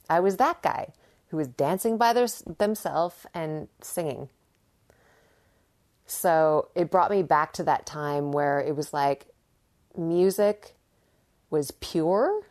[0.10, 0.94] I was that guy
[1.30, 4.30] who was dancing by their, themselves and singing.
[6.06, 9.28] So it brought me back to that time where it was like
[9.96, 10.76] music
[11.50, 12.44] was pure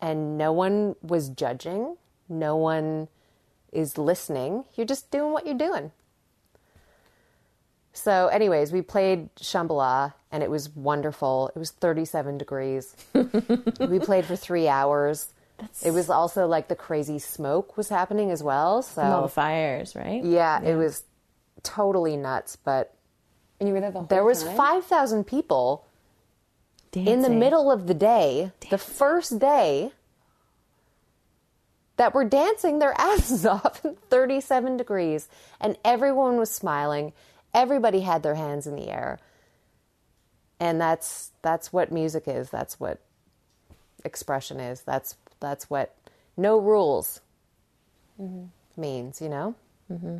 [0.00, 1.96] and no one was judging.
[2.28, 3.08] No one
[3.72, 4.64] is listening.
[4.74, 5.90] You're just doing what you're doing.
[7.92, 11.50] So, anyways, we played Shambhala and it was wonderful.
[11.54, 12.96] It was 37 degrees.
[13.14, 15.32] we played for three hours.
[15.58, 15.84] That's...
[15.84, 18.82] It was also like the crazy smoke was happening as well.
[18.82, 20.24] So, all the fires, right?
[20.24, 21.04] yeah, it was
[21.62, 22.56] totally nuts.
[22.56, 22.94] But
[23.60, 24.56] And you were there the whole there was time?
[24.56, 25.86] 5,000 people
[26.94, 29.92] in the middle of the day, the first day,
[31.96, 35.28] that were dancing their asses off in 37 degrees,
[35.60, 37.12] and everyone was smiling.
[37.54, 39.18] Everybody had their hands in the air,
[40.58, 42.50] and that's that's what music is.
[42.50, 42.98] That's what
[44.04, 44.80] expression is.
[44.82, 45.94] That's that's what
[46.36, 47.20] no rules
[48.76, 49.20] means.
[49.20, 49.54] You know.
[49.92, 50.18] Mm-hmm.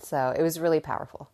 [0.00, 1.28] So it was really powerful,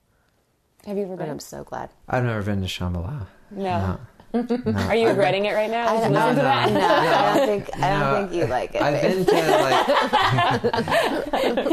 [0.84, 1.30] Have you ever and been?
[1.30, 1.88] I'm so glad.
[2.08, 3.26] I've never been to Shambhala.
[3.50, 3.98] No.
[4.34, 5.88] Are you regretting it right now?
[5.88, 6.42] I don't, you listen to no.
[6.42, 6.70] that?
[6.70, 8.82] no, I don't think I don't No, think you like it.
[8.82, 9.16] I've babe.
[9.16, 9.88] been to like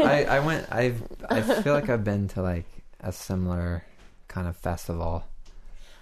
[0.06, 2.64] I, I went I've I feel like I've been to like
[3.00, 3.84] a similar
[4.28, 5.24] kind of festival.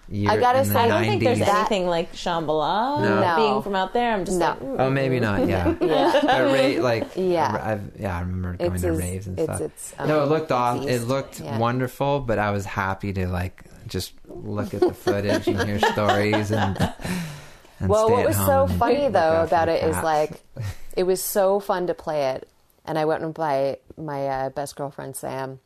[0.06, 3.00] Year, I gotta say, I I don't think there's That- anything like Shambhala.
[3.00, 3.20] No.
[3.22, 3.36] No.
[3.36, 4.48] Being from out there, I'm just No.
[4.48, 4.76] like, mm.
[4.78, 5.48] Oh, maybe not.
[5.48, 6.20] Yeah, Yeah.
[6.22, 6.42] But
[6.76, 7.58] ra- like Yeah.
[7.62, 9.70] I've, yeah, I remember going It's to as- raves and it's- stuff.
[9.70, 10.82] it's, no, it um, looked off.
[10.82, 11.58] it's It looked Yeah.
[11.58, 16.50] wonderful, but I was happy to like just look at the footage and hear stories
[16.52, 16.76] and.
[17.80, 20.04] and Well, stay what at was home so funny though about the it is cats.
[20.04, 20.42] like
[20.98, 22.46] it was so fun to play it,
[22.84, 25.60] and I went with my my uh, best girlfriend Sam,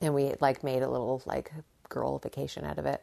[0.00, 1.52] and we like made a little like
[1.88, 3.02] girl vacation out of it,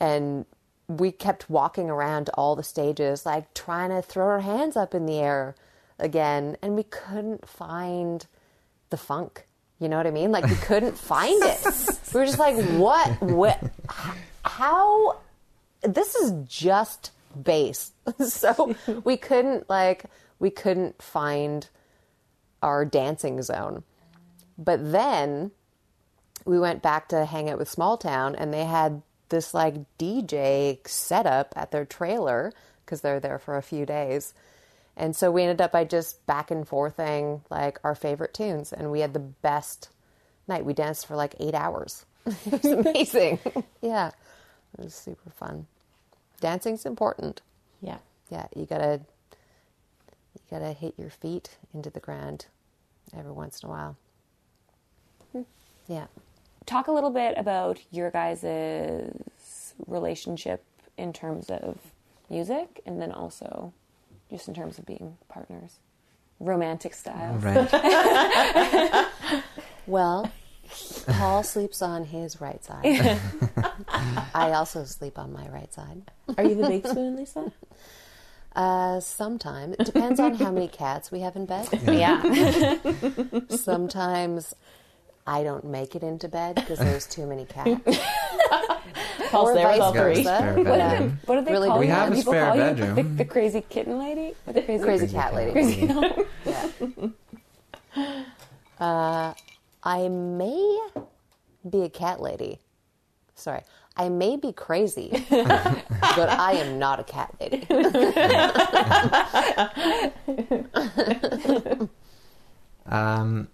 [0.00, 0.46] and
[0.88, 5.06] we kept walking around all the stages like trying to throw our hands up in
[5.06, 5.54] the air
[5.98, 8.26] again, and we couldn't find
[8.90, 9.46] the funk.
[9.80, 10.30] You know what I mean?
[10.30, 11.58] Like we couldn't find it.
[12.14, 13.20] We were just like, what?
[13.20, 13.60] What?
[14.44, 15.18] How?
[15.82, 17.10] This is just
[17.42, 17.90] bass.
[18.28, 20.04] so we couldn't like
[20.38, 21.68] we couldn't find
[22.62, 23.82] our dancing zone.
[24.56, 25.50] But then
[26.44, 30.86] we went back to hang out with Small Town and they had this like DJ
[30.86, 32.52] setup at their trailer
[32.84, 34.34] because they're there for a few days.
[34.96, 38.92] And so we ended up by just back and forthing like our favorite tunes and
[38.92, 39.88] we had the best
[40.46, 40.64] night.
[40.64, 42.04] We danced for like eight hours.
[42.26, 43.38] it was amazing.
[43.80, 44.10] yeah.
[44.78, 45.66] It was super fun.
[46.40, 47.40] Dancing's important.
[47.80, 47.98] yeah.
[48.30, 49.00] Yeah, you gotta
[50.34, 52.46] you gotta hit your feet into the ground
[53.16, 53.96] every once in a while.
[55.32, 55.42] Hmm.
[55.86, 56.06] Yeah.
[56.66, 59.12] Talk a little bit about your guys'
[59.86, 60.64] relationship
[60.96, 61.78] in terms of
[62.30, 63.72] music and then also
[64.30, 65.78] just in terms of being partners,
[66.40, 67.34] romantic style.
[67.34, 69.04] Right.
[69.86, 70.30] Well,
[71.06, 73.20] Paul sleeps on his right side.
[74.34, 76.10] I also sleep on my right side.
[76.38, 77.52] Are you the big spoon, Lisa?
[78.56, 81.66] Uh, sometime it depends on how many cats we have in bed.
[81.88, 82.22] Yeah.
[83.48, 84.54] Sometimes
[85.26, 87.70] I don't make it into bed because there's too many cats.
[89.30, 90.22] Paul's Or there with vice all three.
[90.22, 90.54] versa.
[90.54, 91.92] What, do they, what do they Really call We you?
[91.92, 92.94] have a people spare call you bedroom.
[92.94, 94.34] The, the crazy kitten lady?
[94.46, 95.52] Or the crazy, Crazy cat lady.
[95.52, 95.86] Crazy
[97.96, 98.14] Yeah.
[98.78, 99.32] Uh,
[99.82, 100.88] I may
[101.68, 102.58] be a cat lady.
[103.34, 103.62] Sorry.
[103.96, 107.64] I may be crazy, but I am not a cat lady.
[112.86, 113.53] Um, Over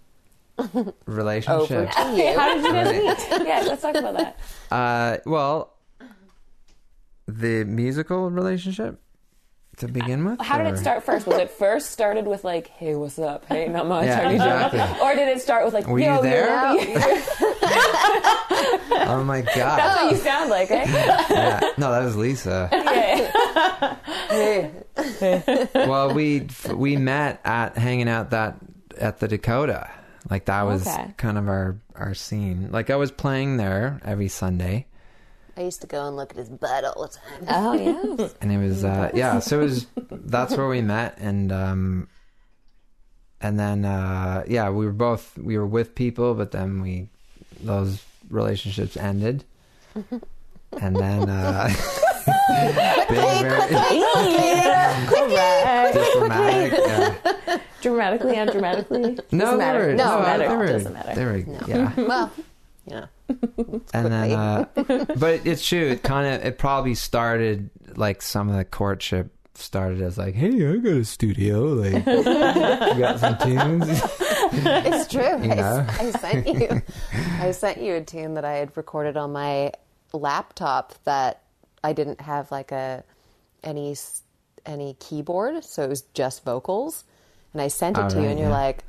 [1.05, 1.91] relationship.
[1.91, 2.33] to you.
[2.39, 3.47] How did you guys meet?
[3.47, 4.39] Yeah, let's talk about that.
[4.71, 5.73] Uh, well,
[7.27, 9.01] the musical relationship
[9.77, 10.39] to begin with.
[10.39, 11.27] How did or- it start first?
[11.27, 13.45] Was it first started with like, "Hey, what's up?
[13.47, 14.05] Hey, not much.
[14.05, 14.79] Yeah, How you exactly.
[15.01, 16.73] Or did it start with like, Were you there?
[16.73, 17.21] you're-
[19.03, 19.55] Oh my god!
[19.79, 20.85] That's what you sound like, eh?
[20.87, 21.59] Yeah.
[21.77, 22.69] No, that was Lisa.
[22.71, 24.69] Yeah.
[25.87, 28.55] well, we we met at hanging out that
[28.97, 29.89] at the Dakota.
[30.31, 31.13] Like that was Okay.
[31.17, 32.69] kind of our our scene.
[32.71, 34.87] Like I was playing there every Sunday,
[35.57, 37.45] I used to go and look at his butt all the time.
[37.49, 38.27] Oh yeah.
[38.41, 39.39] and it was uh, yeah.
[39.39, 42.07] So it was that's where we met, and um,
[43.41, 47.09] and then uh, yeah, we were both we were with people, but then we
[47.61, 49.43] those relationships ended,
[50.79, 51.69] and then uh,
[52.25, 54.01] being very
[55.93, 56.73] diplomatic.
[56.73, 57.59] Yeah.
[57.81, 59.19] Dramatically, undramatically.
[59.31, 59.95] No, matter.
[59.95, 60.47] Doesn't no, matter.
[60.47, 61.15] They were, Doesn't matter.
[61.15, 61.93] They were, yeah.
[61.97, 62.31] Well,
[62.87, 63.07] you know.
[63.93, 68.55] and then uh but it's true it kind of it probably started like some of
[68.57, 74.01] the courtship started as like hey i got a studio like you got some tunes
[74.53, 75.21] It's true.
[75.23, 75.85] I, know?
[75.87, 76.81] I sent you.
[77.39, 79.71] I sent you a tune that I had recorded on my
[80.13, 81.40] laptop that
[81.83, 83.03] I didn't have like a
[83.63, 83.95] any
[84.65, 87.03] any keyboard, so it was just vocals.
[87.53, 88.55] And I sent it to you, and you're yeah.
[88.55, 88.83] like,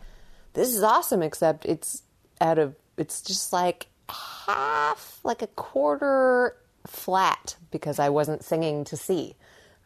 [0.52, 2.02] "This is awesome," except it's
[2.40, 8.96] out of it's just like half, like a quarter flat because I wasn't singing to
[8.96, 9.36] C.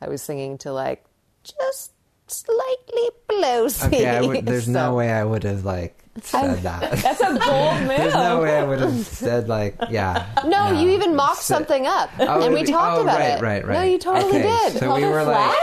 [0.01, 1.05] I was singing to like
[1.43, 1.93] just
[2.29, 3.87] slightly below C.
[3.87, 7.79] okay would, there's So- no way i would have like said that That's a bold
[7.81, 7.89] move.
[7.89, 11.87] there's no way i would have said like yeah No, you even mocked So- something
[11.87, 13.43] up, Oh, and we talked oh, about right, it.
[13.43, 14.79] right, right, No, you totally Okay, did.
[14.79, 15.57] so we were like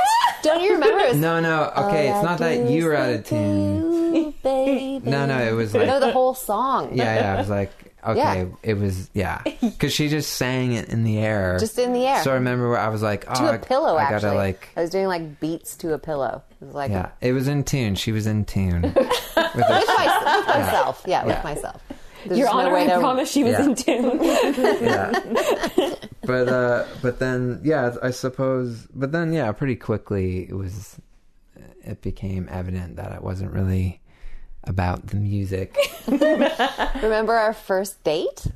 [0.44, 1.00] Don't you remember?
[1.06, 5.54] It no no okay it's not that you were out of tune no no it
[5.54, 6.92] was like no, the whole song.
[6.94, 7.72] yeah yeah i was like
[8.06, 8.46] okay Yeah.
[8.62, 12.22] it was yeah because she just sang it in the air Just in the air.
[12.24, 14.22] so i remember where i was like oh to a oh, I- pillow, I actually.
[14.22, 16.44] gotta like I was doing like beats to a pillow.
[16.62, 20.36] It was like yeah it was in tune she was in tune with with, my,
[20.38, 21.04] with myself.
[21.08, 21.26] Yeah, Yeah.
[21.36, 21.82] with myself.
[22.26, 23.64] There's Your no Honor, way I to- promise she was Yeah.
[23.66, 24.24] in tune.
[24.24, 25.12] yeah
[26.26, 30.98] but uh but then yeah i suppose but then yeah pretty quickly it was
[31.84, 34.00] it became evident that it wasn't really
[34.64, 35.76] about the music
[36.08, 38.48] Remember our first date,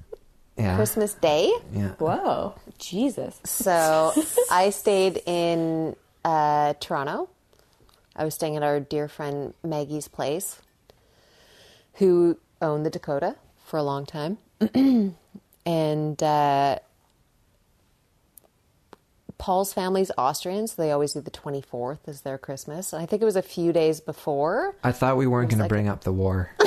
[0.57, 1.51] yeah Christmas Day?
[1.73, 2.55] yeah Whoa.
[2.77, 3.39] Jesus.
[3.43, 4.13] So
[4.49, 7.27] I stayed in uh, Toronto.
[8.15, 10.61] I was staying at our dear friend Maggie's place,
[11.95, 13.35] who owned the Dakota
[13.67, 14.37] for a long time.
[15.65, 16.79] and uh,
[19.37, 22.93] Paul's family's Austrian, so they always do the 24th as their Christmas.
[22.93, 24.75] And I think it was a few days before.
[24.83, 26.51] i thought we weren't going like- to bring up the war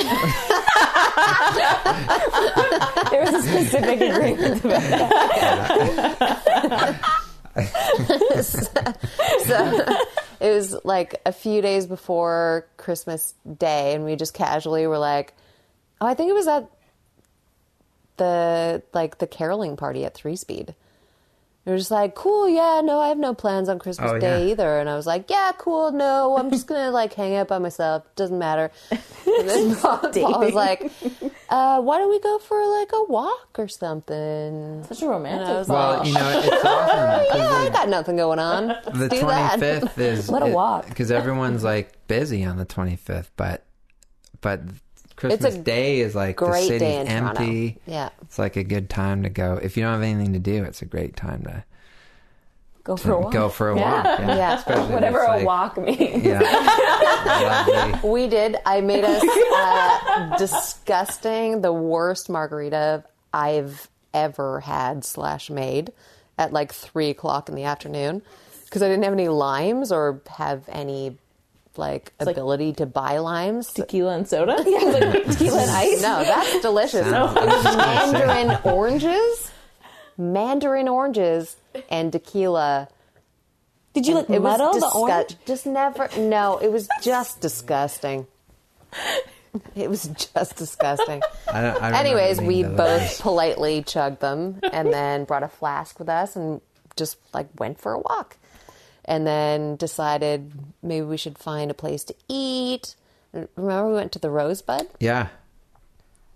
[3.11, 7.01] There was a specific agreement about that.
[9.45, 9.85] so
[10.39, 15.33] it was like a few days before Christmas Day, and we just casually were like,
[15.99, 16.69] "Oh, I think it was at
[18.21, 20.75] the like the caroling party at Three Speed."
[21.65, 24.45] We were just like, "Cool, yeah, no, I have no plans on Christmas Oh, Day
[24.47, 24.51] yeah.
[24.51, 27.59] either." And I was like, "Yeah, cool, no, I'm just gonna like hang out by
[27.59, 28.03] myself.
[28.15, 28.71] Doesn't matter."
[29.39, 30.91] And then Paul, Paul was like,
[31.49, 35.47] uh, "Why don't we go for like a walk or something?" Such a romantic.
[35.47, 38.15] And I was well like, you know it's awesome "Oh, 'cause, yeah, I got nothing
[38.17, 38.67] going on.
[38.69, 40.87] the Let's do that." 25th is What a walk.
[40.89, 43.63] because everyone's like busy on the 25th but
[44.41, 44.61] but
[45.21, 47.41] christmas day is like the great city's day in Toronto.
[47.41, 48.09] empty Yeah.
[48.23, 50.81] it's like a good time to go if you don't have anything to do it's
[50.81, 51.63] a great time to,
[52.83, 53.31] Go to for a walk.
[53.31, 54.57] go for a walk yeah, Yeah.
[54.57, 56.23] Especially if Whatever it's a like- walk means.
[56.25, 56.39] yeah
[57.25, 58.09] Lovely.
[58.09, 58.57] We did.
[58.65, 63.03] I made us uh, disgusting, the worst margarita
[63.33, 65.91] I've ever had slash made
[66.39, 68.21] at like three o'clock in the afternoon
[68.65, 71.17] because I didn't have any limes or have any
[71.77, 73.71] like like- ability to buy limes.
[73.73, 74.57] Tequila and soda.
[74.67, 76.01] Yeah, like tequila and ice.
[76.01, 77.07] No, that's delicious.
[77.09, 79.51] Sounds It was mandarin oranges,
[80.17, 81.55] mandarin oranges,
[81.89, 82.87] and tequila.
[83.93, 85.35] Did you like It was muddle the orange?
[85.45, 86.07] Just never.
[86.17, 88.25] No, it was just disgusting.
[89.75, 90.03] It was
[90.33, 91.21] just disgusting.
[91.51, 92.77] I don't, I remember Anyways, we delicious.
[93.17, 96.61] both politely chugged them and then brought a flask with us and
[96.95, 98.37] just like went for a walk.
[99.05, 100.51] And then decided
[100.83, 102.95] maybe we should find a place to eat.
[103.33, 104.87] Remember we went to the Rosebud?
[104.99, 105.29] Yeah.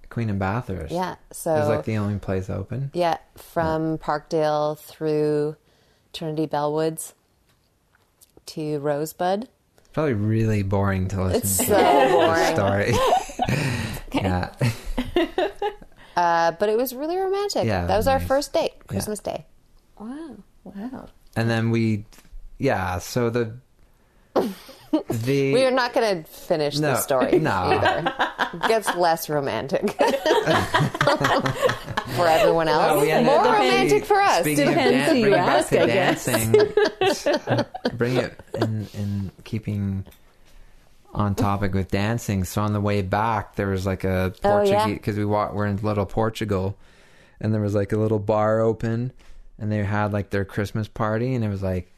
[0.09, 0.93] Queen and Bathurst.
[0.93, 1.15] Yeah.
[1.31, 2.89] So it was like the only place open.
[2.93, 5.57] yeah, from Parkdale through
[6.13, 7.13] Trinity Bellwoods
[8.47, 9.47] to Rosebud.
[9.93, 12.55] Probably really boring to listen It's to so the boring.
[12.55, 12.93] story.
[14.13, 14.51] yeah.
[16.17, 17.65] Uh, but it was really romantic.
[17.65, 19.45] Yeah, that was our first date, Christmas Day.
[19.99, 20.37] Wow.
[20.63, 21.07] Wow.
[21.35, 22.05] And then we,
[22.57, 22.99] yeah.
[22.99, 23.53] So the
[25.09, 27.51] the We are not going to finish No, the story no.
[27.51, 28.13] either.
[28.53, 29.91] It gets less romantic
[32.15, 32.91] for everyone else.
[32.93, 34.41] Oh, we ended More up- romantic for us.
[34.41, 36.25] Speaking Depends of dan- who you bring it back ask, to I guess.
[36.25, 40.05] dancing, bring it in, in keeping
[41.13, 42.43] on topic with dancing.
[42.43, 44.75] So on the way back, there was like a Oh, yeah.
[44.75, 45.53] Portuguese because we walked.
[45.55, 46.77] We're in Little Portugal,
[47.41, 49.11] and there was like a little bar open,
[49.59, 51.91] and they had like their Christmas party, and it was like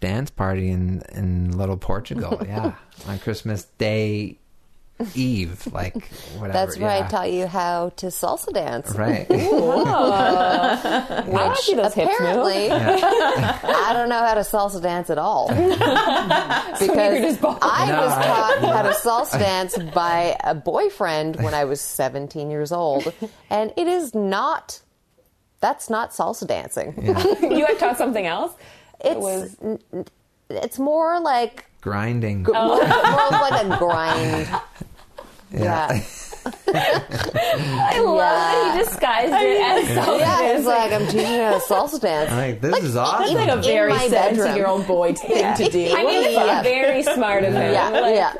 [0.00, 2.40] dance party in in Little Portugal.
[2.46, 2.74] yeah,
[3.06, 4.38] on Christmas Day
[5.14, 5.94] Eve, like
[6.38, 6.52] whatever.
[6.52, 7.06] That's where yeah.
[7.06, 8.94] I taught you how to salsa dance.
[8.94, 9.26] Right.
[10.20, 11.92] I see those.
[11.92, 15.48] Apparently, I don't know how to salsa dance at all
[16.78, 17.58] because just bald.
[17.62, 21.80] I No, was I- taught how to salsa dance by a boyfriend when I was
[21.80, 23.12] 17 years old,
[23.48, 24.80] and it is not.
[25.60, 26.94] That's not salsa dancing.
[27.42, 28.54] you got taught something else?
[29.04, 30.04] It's was- n- n-
[30.50, 32.46] it's more like Grinding.
[32.52, 32.66] Oh.
[32.66, 32.76] more,
[33.30, 34.48] more like a grind.
[35.52, 36.00] Yeah.
[36.46, 40.64] I love that he disguised it as salsa Yeah, it's dancing.
[40.66, 42.30] like I'm teaching you how to salsa dance.
[42.30, 43.34] I'm like, this is awesome.
[43.34, 44.36] Like a In very my bedroom.
[44.46, 45.94] 17 year old boy thing to do.
[45.94, 46.62] I mean, it's Yeah.
[46.62, 47.72] very smart of him.
[47.72, 48.32] Yeah, Like, yeah,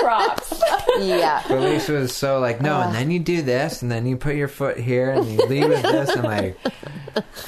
[0.00, 0.62] Props.
[1.00, 1.42] yeah.
[1.48, 2.92] But Lisa was so like, no, and uh.
[2.92, 5.82] then you do this, and then you put your foot here, and you leave with
[5.82, 6.10] this.
[6.16, 6.56] I'm like,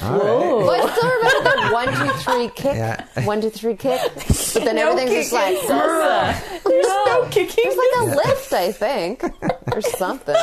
[0.01, 0.65] all right.
[0.65, 2.75] But I still remember the one, two, three kick.
[2.75, 3.25] Yeah.
[3.25, 3.99] One, two, three kick.
[4.15, 5.69] But then No everything's just like kicking.
[6.65, 7.63] there's no kicking.
[7.65, 9.23] There's like a lift, I think,
[9.73, 10.35] or something.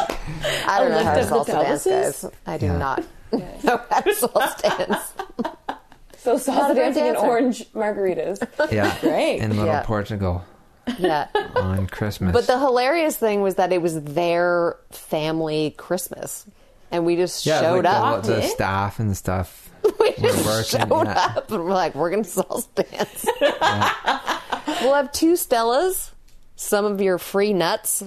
[0.66, 2.30] I don't know how to lift of the salsa dance, guys.
[2.46, 2.76] I do Yeah.
[2.78, 5.12] not know how to salsa dance.
[6.18, 8.46] So salsa dancing and orange margaritas.
[8.72, 9.38] Yeah, Great.
[9.38, 9.82] in Little Yeah.
[9.82, 10.44] Portugal
[10.98, 11.26] Yeah.
[11.56, 12.32] on Christmas.
[12.32, 16.44] But the hilarious thing was that it was their family Christmas,
[16.90, 18.22] and we just yeah, showed like up.
[18.24, 19.70] The, the staff and stuff.
[19.98, 21.34] we just working, showed yeah.
[21.36, 23.26] up, and we're like, we're gonna salsa dance.
[24.82, 26.10] we'll have two Stellas,
[26.56, 28.04] some of your free nuts,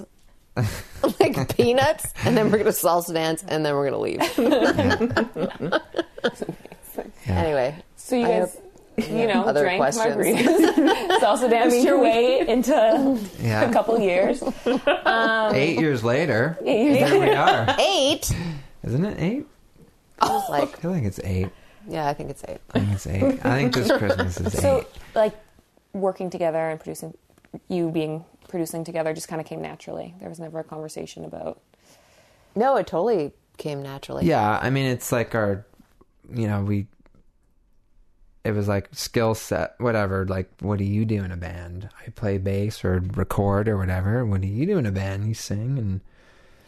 [1.20, 4.20] like peanuts, and then we're gonna salsa dance, and then we're gonna leave.
[7.26, 7.34] Yeah.
[7.42, 8.58] Anyway, So you I guys,
[8.96, 10.16] you know, other drank questions.
[10.16, 13.68] margaritas, salsa danced your way into Yeah.
[13.68, 14.42] a couple years.
[14.42, 17.76] Um, eight years later, Eight years here we are.
[17.78, 18.30] eight.
[18.84, 19.46] Isn't it eight?
[20.20, 21.48] I was oh, like, I think it's eight.
[21.86, 22.58] yeah, I think it's eight.
[22.74, 23.44] I think it's eight.
[23.44, 24.86] I think this Christmas is So, eight.
[25.14, 25.34] like,
[25.92, 27.12] working together and producing,
[27.68, 30.14] you being producing together just kind of came naturally.
[30.20, 31.60] There was never a conversation about.
[32.54, 34.26] No, it totally came naturally.
[34.26, 35.66] Yeah, I mean, it's like our,
[36.32, 36.86] you know, we.
[38.44, 40.24] It was like skill set, whatever.
[40.24, 41.88] Like, what do you do in a band?
[42.06, 44.24] I play bass or record or whatever.
[44.24, 45.26] What do you do in a band?
[45.26, 46.00] You sing and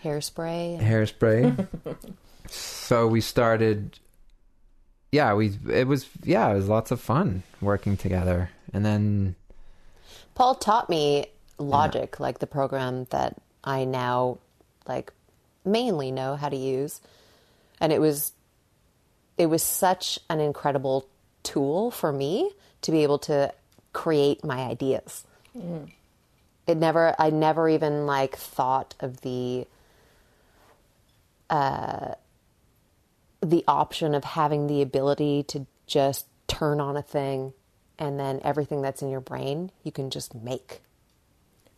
[0.02, 0.80] Hairspray.
[0.80, 1.68] hairspray.
[2.48, 3.98] so we started.
[5.12, 5.56] Yeah, we.
[5.70, 9.36] It was yeah, it was lots of fun working together, and then
[10.38, 11.26] Paul taught me
[11.58, 14.38] Logic, like the program that I now
[14.86, 15.12] like
[15.64, 17.00] mainly know how to use.
[17.80, 18.30] And it was
[19.36, 21.08] it was such an incredible
[21.42, 23.52] tool for me to be able to
[23.92, 25.24] create my ideas.
[26.68, 29.66] It never I never even like thought of the
[31.50, 32.14] uh
[33.40, 37.54] the option of having the ability to just turn on a thing
[37.98, 40.80] and then everything that's in your brain you can just make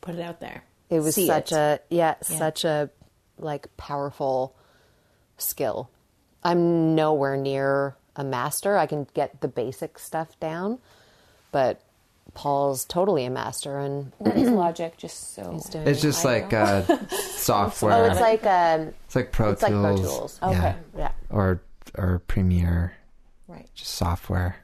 [0.01, 0.65] Put it out there.
[0.89, 1.57] it was See such it.
[1.57, 2.91] a yeah, such a
[3.39, 4.55] like powerful
[5.39, 5.89] skill
[6.45, 10.79] i'm nowhere near a master i can get the basic stuff down
[11.53, 11.81] but
[12.33, 14.97] Paul's totally a master and What is Logic?
[14.97, 15.89] Just so he's doing.
[15.89, 17.93] It's just like uh, software.
[17.95, 20.09] oh, it's like um, it's like Pro it's like Pro Tools.
[20.19, 20.39] Tools.
[20.41, 20.49] Yeah.
[20.51, 20.75] Okay.
[20.97, 21.11] yeah.
[21.29, 21.61] Or
[21.99, 22.93] or Premiere,
[23.49, 23.69] Right.
[23.75, 24.59] just software.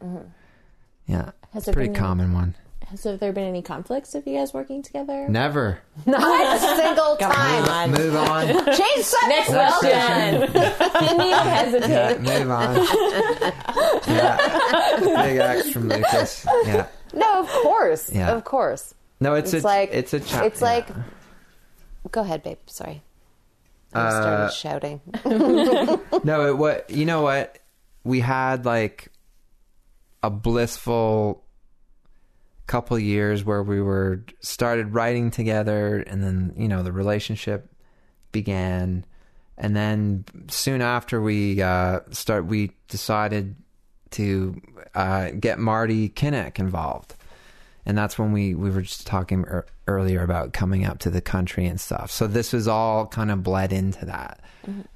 [1.06, 2.54] Yeah, Has it's a pretty been common one.
[2.96, 5.28] So have there been any conflicts of you guys working together?
[5.28, 5.80] Never.
[6.06, 7.90] Not a single time.
[7.90, 8.46] Move on.
[8.76, 9.28] Change subject.
[9.28, 10.40] Next question.
[10.40, 12.20] Didn't even hesitate.
[12.22, 12.76] Yeah, move on.
[14.06, 15.22] yeah.
[15.26, 16.46] Big X from Lucas.
[16.64, 16.86] Yeah.
[17.12, 18.30] No, of course, Yeah.
[18.36, 18.94] of course.
[19.20, 20.66] No, it's, It's a like it's a cha- it's yeah.
[20.66, 20.88] like.
[22.12, 22.58] Go ahead, babe.
[22.66, 23.02] Sorry,
[23.92, 25.00] I Uh, started shouting.
[26.24, 27.58] No, it what you know what
[28.04, 29.08] we had like
[30.22, 31.44] a blissful
[32.66, 37.72] couple years where we were started writing together and then you know the relationship
[38.32, 39.04] began.
[39.58, 43.56] And then soon after we uh start we decided
[44.12, 44.60] to
[44.94, 47.15] uh get Marty Kinnick involved
[47.86, 51.20] and that's when we we were just talking er- earlier about coming up to the
[51.20, 54.40] country and stuff so this was all kind of bled into that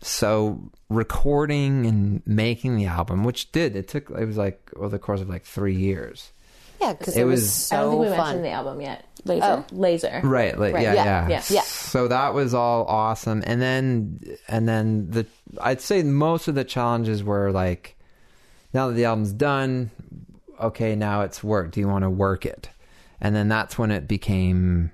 [0.00, 4.98] so recording and making the album which did it took it was like over the
[4.98, 6.32] course of like three years
[6.80, 9.04] Yeah, because It it, was, was- I don't think we so mentioned the album yet.
[9.24, 9.44] laser.
[9.46, 9.64] Oh.
[9.70, 10.20] Laser.
[10.24, 11.42] right like Right, yeah, yeah, yeah yeah.
[11.50, 11.60] Yeah.
[11.62, 15.26] so that was all awesome and then and then the
[15.60, 17.96] i'd say most of the challenges were like
[18.74, 19.90] now that the album's done
[20.60, 22.68] okay now it's work do you want to work it
[23.20, 24.90] and then that's when it became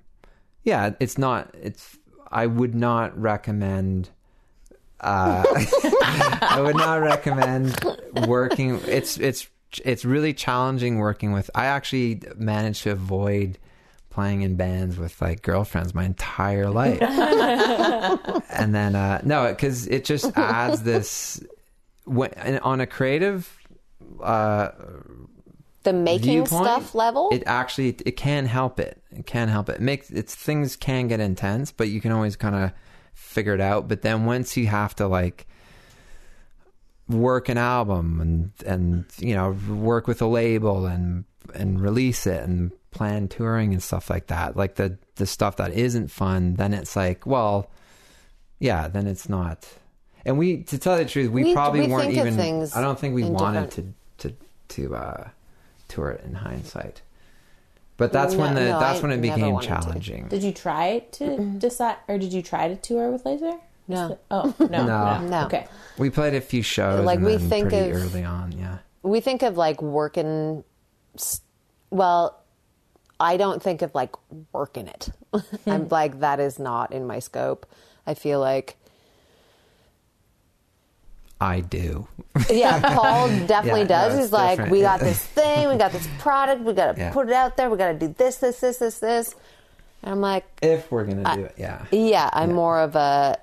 [0.64, 1.98] yeah it's not it's
[2.30, 4.08] i would not recommend
[5.00, 5.44] uh
[6.42, 7.78] i would not recommend
[8.26, 9.48] working it's it's
[9.84, 13.58] it's really challenging working with i actually managed to avoid
[14.16, 17.02] playing in bands with like girlfriends my entire life.
[18.48, 21.44] And then uh no because it just adds this
[22.04, 23.46] when, on a creative
[24.22, 24.70] uh
[25.86, 27.30] The making viewpoint, stuff level.
[27.32, 29.76] it actually it can help it it can help it.
[29.76, 32.72] it makes it's things can get intense but you can always kind of
[33.14, 35.46] figure it out but then once you have to like
[37.08, 41.24] work an album and and you know work with a label and
[41.54, 45.72] and release it and plan touring and stuff like that like the the stuff that
[45.72, 47.70] isn't fun then it's like well
[48.58, 49.68] yeah then it's not
[50.24, 52.36] and we to tell you the truth we, We- probably we weren't even
[52.74, 54.34] i don't think we wanted to to
[54.68, 55.28] to uh
[55.88, 57.02] tour it in hindsight
[57.96, 59.74] but that's when the no, that's I when it became wanted to.
[59.74, 63.54] challenging Did you try to decide, or did you try to tour with Laser?
[63.88, 64.18] No.
[64.30, 65.20] Oh no, no, No.
[65.26, 65.46] No.
[65.46, 65.66] Okay.
[65.96, 68.78] we played a few shows Like, and we then think pretty of- early on yeah
[69.06, 70.64] we think of like working.
[71.90, 72.42] Well,
[73.18, 74.14] I don't think of like
[74.52, 75.10] working it.
[75.66, 75.88] I'm hmm.
[75.88, 77.66] like that is not in my scope.
[78.06, 78.76] I feel like
[81.40, 82.06] i do
[82.50, 84.14] yeah, Paul definitely Yeah, does.
[84.14, 84.72] it's He's like, different.
[84.72, 87.12] we got this thing, we got this product, we got to Yeah.
[87.12, 89.34] put it out there, we got to do this, this, this, this, this.
[90.02, 93.38] And I'm like, if we're gonna do it yeah yeah, I'm more of a,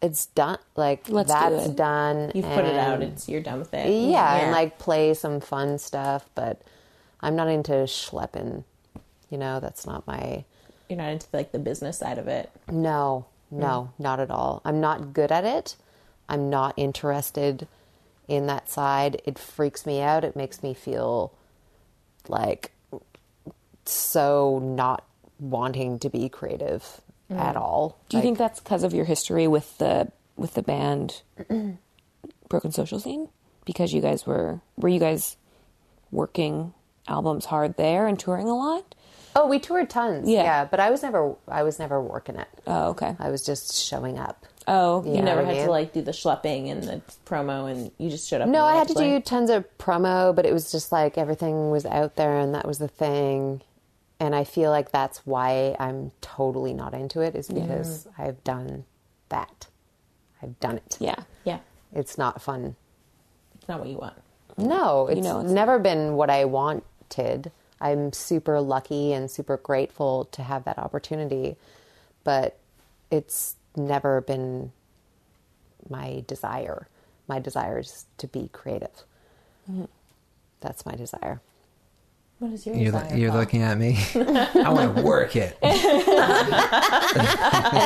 [0.00, 0.58] it's done.
[0.76, 1.76] Like Let's that's it.
[1.76, 2.32] done.
[2.34, 3.02] You've put it out.
[3.02, 3.90] It's you're done with it.
[4.10, 6.62] yeah, and like play some fun stuff, but
[7.20, 8.64] I'm not into schlepping.
[9.28, 10.44] You know, that's not my.
[10.88, 12.50] you're not into like the business side of it.
[12.70, 14.02] No, no, mm.
[14.02, 14.62] not at all.
[14.64, 15.76] I'm not good at it.
[16.30, 17.66] I'm not interested
[18.28, 19.20] in that side.
[19.24, 20.24] It freaks me out.
[20.24, 21.34] It makes me feel
[22.28, 22.70] like
[23.84, 25.04] so not
[25.40, 27.00] wanting to be creative
[27.30, 27.36] mm.
[27.36, 27.98] at all.
[28.08, 31.22] Do you think that's because of your history with the with the band
[32.48, 33.28] Broken Social Scene?
[33.64, 35.36] Because you guys were were you guys
[36.12, 36.72] working
[37.08, 38.94] albums hard there and touring a lot?
[39.34, 40.28] Oh, we toured tons.
[40.28, 40.42] Yeah.
[40.42, 40.64] Yeah.
[40.64, 42.48] but I was never I was never working it.
[42.68, 43.16] Oh, okay.
[43.18, 44.46] I was just showing up.
[44.72, 45.64] Oh, You You know never I had mean?
[45.66, 48.48] to like do the schlepping and the promo, and you just showed up.
[48.48, 49.18] No, I had to play.
[49.18, 52.66] do tons of promo, but it was just like everything was out there and that
[52.66, 53.62] was the thing.
[54.20, 58.84] And I feel like that's why I'm totally not into it is because I've done
[59.30, 59.66] that.
[60.42, 60.96] I've done it.
[61.00, 61.16] yeah.
[61.44, 61.58] Yeah,
[61.92, 62.76] It's not fun.
[63.56, 64.14] it's not what you want.
[64.56, 67.50] No, it's, know it's- never been what I wanted.
[67.80, 71.56] I'm super lucky and super grateful to have that opportunity,
[72.24, 72.58] but
[73.10, 73.56] it's
[73.86, 74.72] never been
[75.88, 76.88] my desire.
[77.28, 79.04] My desire is to be creative.
[79.70, 79.84] Mm-hmm.
[80.60, 81.40] That's my desire.
[82.38, 83.16] What is your you're, desire?
[83.16, 83.40] you're Paul?
[83.40, 85.74] looking at me i want to work it And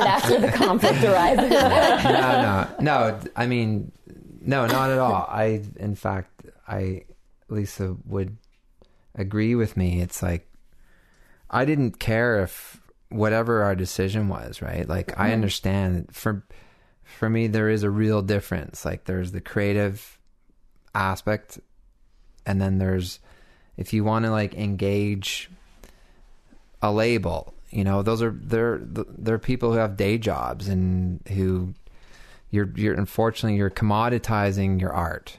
[0.04, 1.50] that's where the conflict arises.
[1.50, 3.20] no, no, no.
[3.34, 3.90] I mean,
[4.40, 5.26] no, not at all.
[5.28, 6.30] I, in fact,
[6.68, 7.04] I,
[7.48, 8.36] Lisa would
[9.14, 10.00] agree with me.
[10.00, 10.46] It's like
[11.50, 12.80] I didn't care if
[13.14, 14.88] whatever our decision was, right?
[14.88, 15.32] Like I mm-hmm.
[15.34, 16.44] understand for
[17.04, 18.84] for me there is a real difference.
[18.84, 20.18] Like there's the creative
[20.94, 21.58] aspect,
[22.44, 23.20] and then there's
[23.76, 25.50] if you want to like engage
[26.82, 27.54] a label.
[27.70, 31.74] You know, those are they're they're people who have day jobs and who
[32.50, 35.38] you're you're unfortunately you're commoditizing your art,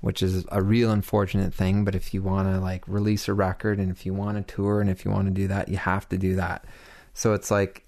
[0.00, 1.84] which is a real unfortunate thing.
[1.84, 4.80] But if you want to like release a record and if you want to tour
[4.80, 6.64] and if you want to do that, you have to do that.
[7.14, 7.84] So it's like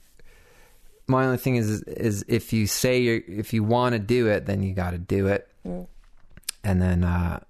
[1.06, 4.46] my only thing is is if you say you if you want to do it,
[4.46, 7.04] then you got to do it, and then.
[7.04, 7.40] uh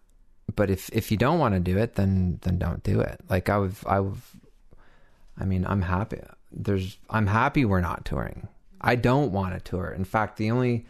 [0.54, 3.20] but if if you don't want to do it, then then don't do it.
[3.28, 6.20] Like I would I mean I'm happy.
[6.50, 8.48] There's I'm happy we're not touring.
[8.80, 9.88] I don't want to tour.
[9.90, 10.86] In fact, the only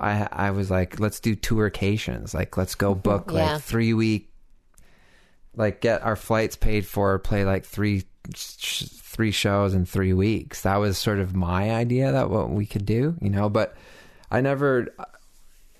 [0.00, 2.34] I I was like let's do tourcations.
[2.34, 3.52] Like let's go book Yeah.
[3.54, 4.28] like three week,
[5.56, 8.84] like get our flights paid for, play like three sh-
[9.14, 10.62] three shows in three weeks.
[10.62, 13.48] That was sort of my idea that what we could do, you know.
[13.48, 13.74] But
[14.30, 14.88] I never,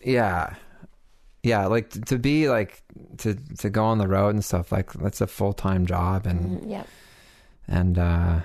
[0.02, 0.54] yeah
[1.42, 2.82] yeah like t- to be like
[3.18, 6.84] to to go on the road and stuff like that's a full-time job and Yeah.
[7.68, 8.40] and uh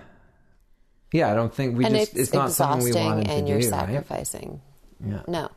[1.13, 3.45] yeah i don't think we and just it's, it's, not something we exhausting wanted and
[3.47, 4.61] to you're do right sacrificing.
[5.05, 5.49] yeah No,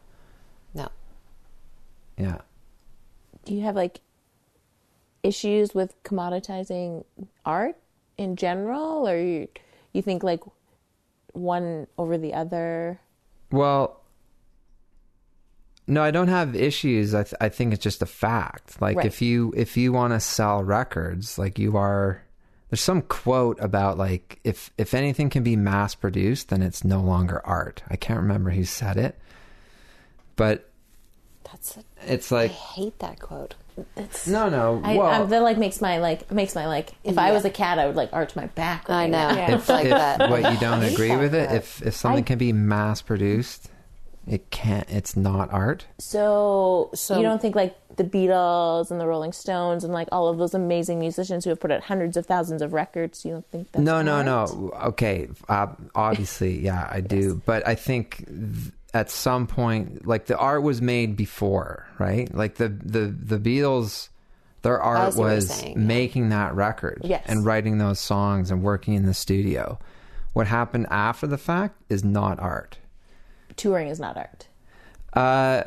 [0.74, 0.88] no.
[2.16, 2.38] yeah
[3.44, 4.00] Do you have like
[5.24, 7.04] issues with commoditizing
[7.44, 7.76] art
[8.22, 9.48] in general, or you
[9.92, 10.40] you think like
[11.32, 13.00] one over the other?
[13.50, 14.00] well
[15.86, 19.04] no i don't have issues i th- i think it's just a fact like Right.
[19.06, 22.22] if you if you want to sell records like you are
[22.70, 27.00] there's some quote about like if if anything can be mass produced then it's no
[27.02, 29.18] longer art i can't remember who said it
[30.36, 30.70] but
[31.44, 33.54] That's a, it's like I hate that quote.
[33.96, 37.18] It's no no I, well I, that like makes my like makes my like if
[37.18, 38.88] I was a cat I would like arch my back.
[38.90, 39.30] I know.
[39.34, 39.54] now.
[39.56, 40.28] It's like if that.
[40.30, 41.58] what you don't agree with it quote.
[41.58, 43.68] if if something I- can be mass produced
[44.26, 49.06] it can't it's not art So, So- you don't think like the Beatles and the
[49.06, 52.24] Rolling Stones and like all of those amazing musicians who have put out hundreds of
[52.24, 53.22] thousands of records?
[53.24, 54.26] You don't think that's no no art?
[54.26, 60.26] no okay uh, obviously yeah i do but i think th- at some point like
[60.26, 64.08] the art was made before right like the the the beatles
[64.62, 65.84] their art see what you're was saying, yeah.
[65.86, 67.24] making that record Yes.
[67.26, 69.78] and writing those songs and working in the studio
[70.34, 72.78] what happened after the fact is not art
[73.56, 74.46] Touring is not art.
[75.14, 75.62] uh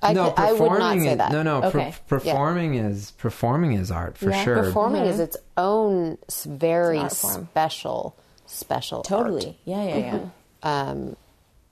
[0.00, 1.32] I, no, could- I would not performing say is- that.
[1.32, 1.94] No, no, per- Okay.
[2.06, 4.62] performing is performing is art for Yeah, sure.
[4.62, 7.48] Performing is its own very It's an art form.
[7.50, 9.06] special, special art.
[9.06, 9.58] Totally.
[9.64, 10.18] Yeah, yeah, yeah.
[10.62, 11.16] Um,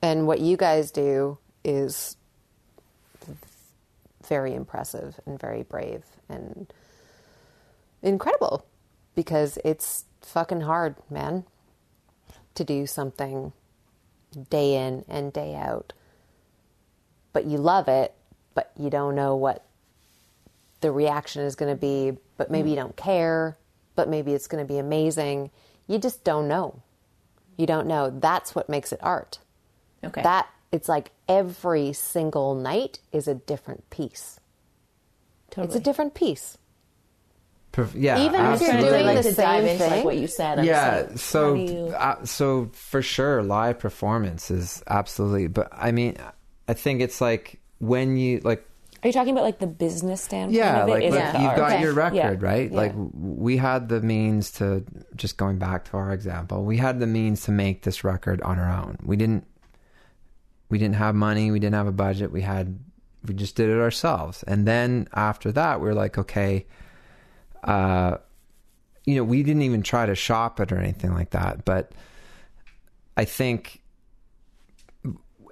[0.01, 2.17] and what you guys do is
[4.27, 6.71] very impressive and very brave and
[8.01, 8.65] incredible
[9.15, 11.45] because it's fucking hard, man,
[12.55, 13.53] to do something
[14.49, 15.93] day in and day out.
[17.33, 18.13] But you love it,
[18.53, 19.65] but you don't know what
[20.81, 22.79] the reaction is going to be, but maybe you mm.
[22.79, 23.57] don't care,
[23.95, 25.49] but maybe it's going to be amazing.
[25.87, 26.81] You just don't know.
[27.57, 28.11] You don't know.
[28.11, 29.39] That's what makes it art.
[30.03, 30.21] Okay.
[30.21, 34.39] That it's like every single night is a different piece.
[35.49, 35.67] totally.
[35.67, 36.57] It's a different piece.
[37.73, 40.05] Perf- yeah, Even if you're doing like, the to dive same into like thing.
[40.05, 40.59] what you said.
[40.59, 41.01] I'm yeah.
[41.01, 45.47] just like, so, you- uh, so for sure, live performance is absolutely.
[45.47, 46.17] But I mean,
[46.67, 48.65] I think it's like when you like
[49.03, 50.91] Are you talking about like the business standpoint Yeah, of it?
[50.91, 51.81] like Is look, it the you've got Okay.
[51.81, 52.35] your record, Yeah.
[52.49, 52.71] right?
[52.71, 52.77] Yeah.
[52.77, 54.83] Like we had the means to
[55.15, 58.57] just going back to our example, we had the means to make this record on
[58.57, 58.97] our own.
[59.03, 59.45] We didn't
[60.69, 62.79] we didn't have money, we didn't have a budget, we had
[63.25, 64.43] we just did it ourselves.
[64.43, 66.65] And then after that, we are like, okay,
[67.63, 68.17] uh
[69.05, 71.91] you know, we didn't even try to shop it or anything like that, but
[73.15, 73.81] I think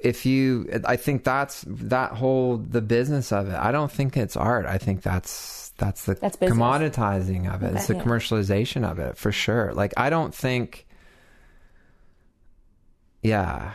[0.03, 4.35] if you i think that's that whole the business of it i don't think it's
[4.35, 6.59] art i think that's that's the That's business.
[6.59, 8.03] commoditizing of it it's the Okay.
[8.03, 10.85] commercialization of it for sure like i don't think
[13.23, 13.71] yeah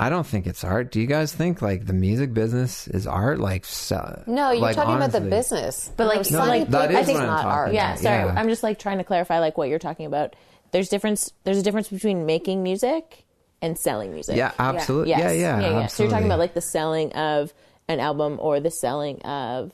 [0.00, 3.38] i don't think it's art do you guys think like the music business is art
[3.38, 5.90] like so, No, you're like, talking about the business.
[5.96, 7.72] But, like- No, so, signing like, that papers is what I'm not talking art.
[7.74, 8.24] yeah, sorry.
[8.24, 8.34] yeah.
[8.36, 10.34] I'm just like trying to clarify like what you're talking about.
[10.72, 11.32] There's difference.
[11.44, 13.24] There's a difference between making music
[13.62, 14.36] and selling music.
[14.36, 15.20] yeah absolutely Yes.
[15.20, 17.52] yeah yeah, yeah, So you're talking about like the selling of
[17.88, 19.72] an album or the selling of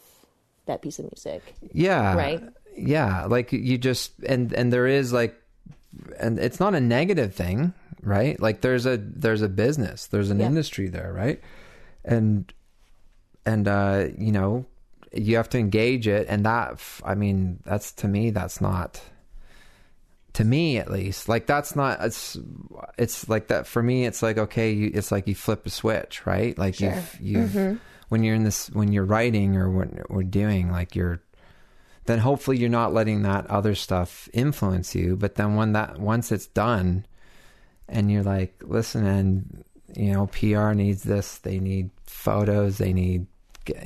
[0.66, 1.42] that piece of music.
[1.72, 2.42] yeah Right?
[2.76, 5.34] yeah like you just and and there is like
[6.18, 7.72] and it's not a negative thing
[8.06, 10.46] right like there's a there's a business there's an Yeah.
[10.46, 11.40] industry there right
[12.04, 12.52] and
[13.44, 14.64] and uh you know
[15.12, 19.00] you have to engage it and that I mean that's to me that's not
[20.34, 22.38] to me at least like that's not it's
[22.98, 26.24] it's like that for me it's like okay you, it's like you flip a switch
[26.26, 26.90] right like Sure.
[27.20, 31.20] you've you've when you're in this when you're writing or when we're doing like you're
[32.04, 35.16] then hopefully you're not letting that other stuff influence you.
[35.16, 37.04] But then when that once it's done,
[37.88, 39.64] and you're like, listen, and
[39.94, 41.38] you know, PR needs this.
[41.38, 42.78] They need photos.
[42.78, 43.26] They need,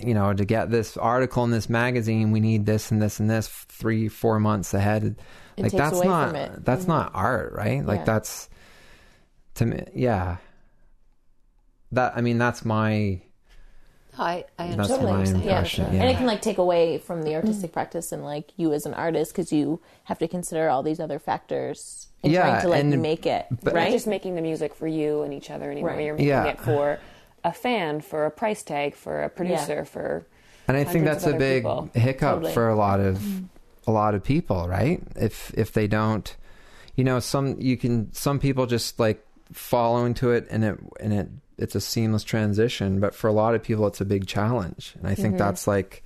[0.02, 2.30] you know, to get this article in this magazine.
[2.32, 5.16] We need this and this and this three, four months ahead.
[5.56, 6.64] It like takes that's away not from it.
[6.64, 6.88] that's Mhm.
[6.88, 7.84] not art, right?
[7.84, 8.04] Like Yeah.
[8.04, 8.48] that's
[9.56, 10.38] to me, yeah.
[11.92, 13.20] That I mean, that's my
[14.18, 15.42] I, I That's understand what my you're saying.
[15.42, 15.84] impression.
[15.86, 18.92] And it can like take away from the artistic practice and like you as an
[18.92, 22.80] artist because you have to consider all these other factors in Yeah, trying to like
[22.80, 23.92] and- make it but- Not right.
[23.92, 25.90] just making the music for you and each other anymore.
[25.90, 26.04] Right.
[26.04, 26.44] You're making Yeah.
[26.46, 26.98] it for
[27.44, 30.26] a fan, for a price tag, for a producer, for
[30.68, 31.88] And I think that's a big people.
[31.94, 32.52] hiccup Totally.
[32.52, 33.20] for a lot of
[33.86, 35.02] a lot of people, right?
[35.16, 36.36] If if they don't,
[36.96, 41.12] you know, some you can some people just like follow into it and it and
[41.12, 44.94] it it's a seamless transition, but for a lot of people it's a big challenge.
[44.98, 46.04] And I think that's like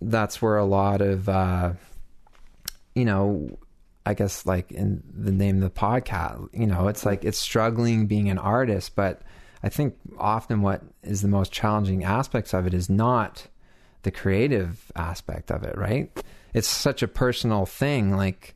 [0.00, 1.72] that's where a lot of uh
[2.94, 3.56] you know,
[4.08, 8.06] I guess like in the name of the podcast, you know, it's like it's struggling
[8.06, 9.20] being an artist, but
[9.62, 13.48] I think often what is the most challenging aspects of it is not
[14.04, 16.10] the creative aspect of it, right?
[16.54, 18.16] It's such a personal thing.
[18.16, 18.54] Like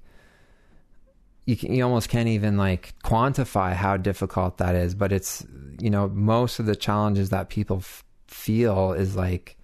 [1.45, 4.95] you can, you almost can't even like quantify how difficult that is.
[4.95, 5.45] But it's
[5.79, 9.59] you know most of the challenges that people f- feel is like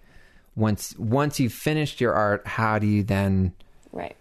[0.55, 3.53] once once you've finished your art, how do you then
[3.91, 4.15] right.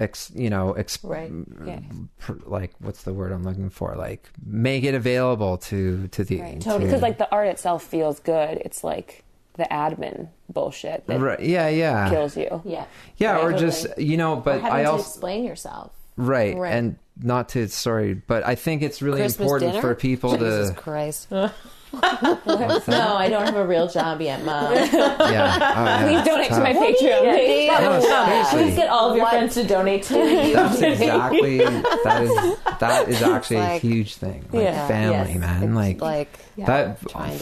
[0.00, 1.30] Ex, you know ex, Right.
[1.64, 1.80] Yeah.
[2.18, 3.94] pr- like what's the word I'm looking for?
[3.96, 6.60] Like make it available to to the Right.
[6.62, 8.58] to- Because like the art itself feels good.
[8.64, 9.22] It's like
[9.54, 12.62] the admin bullshit that right, yeah yeah kills you.
[12.64, 12.86] yeah.
[13.18, 13.60] yeah or Totally.
[13.60, 15.92] just you know but having I to also explain yourself.
[16.16, 16.56] Right.
[16.56, 16.72] Right.
[16.72, 19.82] And not to sorry, but I think it's really Christmas important dinner?
[19.82, 21.28] for people Jesus to Christ.
[21.92, 24.72] No, I don't have a real job yet, mom.
[24.74, 25.16] yeah.
[25.20, 26.02] Oh, yeah.
[26.06, 26.82] Please donate to my Tough.
[26.82, 27.80] Patreon.
[27.82, 28.62] No, seriously.
[28.62, 29.30] Please get all of your What?
[29.32, 30.54] friends to donate to you.
[30.54, 34.44] That's exactly that is that is actually like- a huge thing.
[34.52, 34.88] Like Yeah.
[34.88, 35.38] family, Yes.
[35.40, 35.74] man.
[35.74, 36.98] Like, Like, that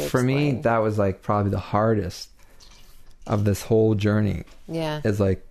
[0.08, 2.30] for me that was like probably the hardest
[3.26, 5.00] of this whole journey yeah.
[5.04, 5.44] is like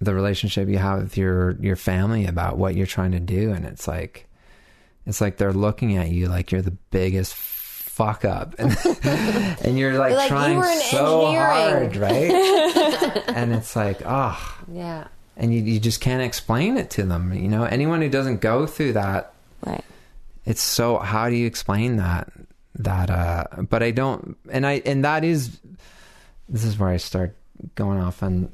[0.00, 3.64] the relationship you have with your your family about what you're trying to do and
[3.64, 4.26] it's like
[5.06, 7.34] it's like they're looking at you like you're the biggest
[7.92, 8.54] fuck up.
[8.58, 8.74] And,
[9.60, 12.30] and you're like, like, trying in so hard right?
[13.28, 15.08] And it's like oh Yeah.
[15.36, 17.64] and you, you just can't explain it to them you know?
[17.64, 19.34] Anyone who doesn't go through that
[19.66, 19.84] Right.
[20.46, 22.32] it's so how do you explain that
[22.76, 25.60] that uh but i don't and i and that is
[26.48, 27.36] this is where i start
[27.74, 28.50] going off on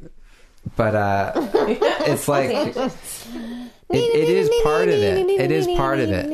[0.76, 1.32] but uh
[2.10, 2.92] it's like it,
[3.90, 5.26] it is part of it.
[5.30, 6.26] It is part of it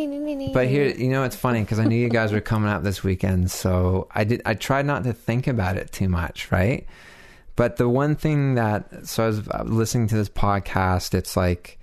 [0.53, 3.03] but here you know it's funny because i knew you guys were coming up this
[3.05, 6.87] weekend so i did i tried not to think about it too much right?
[7.57, 11.79] But the one thing that so i was listening to this podcast it's like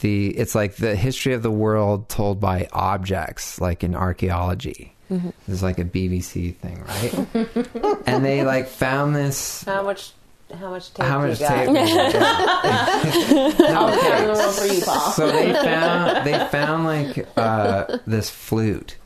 [0.00, 4.96] the it's like the history of the world told by objects like in archaeology.
[5.10, 5.30] Mm-hmm.
[5.46, 8.06] This is like a bbc thing right?
[8.06, 10.12] And they like found this How much?
[10.58, 11.06] How much tape?
[11.06, 11.48] how you much got?
[11.48, 13.58] tape is it?
[13.58, 14.00] No, okay.
[14.00, 15.10] carry the world for you, Paul.
[15.12, 18.96] so they found they found like uh this flute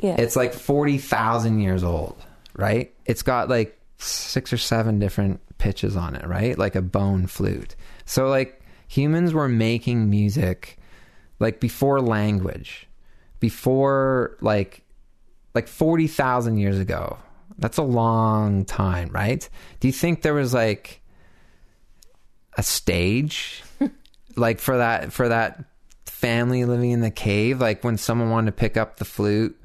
[0.00, 0.16] Yeah.
[0.18, 2.16] it's like 40,000 years old,
[2.54, 2.92] right?
[3.06, 6.56] It's got like six or seven different pitches on it, right?
[6.58, 7.74] Like a bone flute.
[8.04, 10.78] So like humans were making music
[11.40, 12.86] like before language,
[13.40, 14.82] before like
[15.54, 17.18] like 40,000 years ago.
[17.58, 19.48] That's a long time, right?
[19.80, 21.02] Do you think there was like
[22.56, 23.62] a stage
[24.36, 25.64] like for that for that
[26.06, 29.56] family living in the cave like when someone wanted to pick up the flute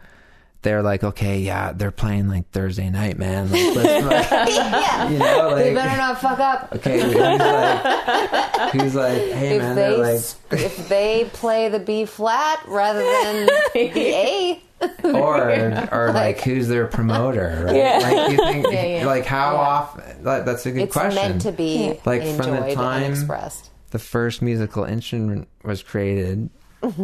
[0.63, 5.09] they're like okay yeah they're playing like thursday night man like, let's, like, yeah.
[5.09, 6.69] you know They better not fuck up.
[6.75, 12.05] okay who's like who's like hey If man they like if they play the B
[12.05, 14.61] flat rather than the A,
[15.03, 17.99] or or like who's their promoter right Yeah.
[18.01, 19.05] like you think Yeah, yeah.
[19.05, 19.59] like how Yeah.
[19.59, 23.03] often like, that's a good it's question meant to be Like, enjoyed from the time-
[23.03, 23.69] and expressed.
[23.91, 26.49] the first musical instrument was created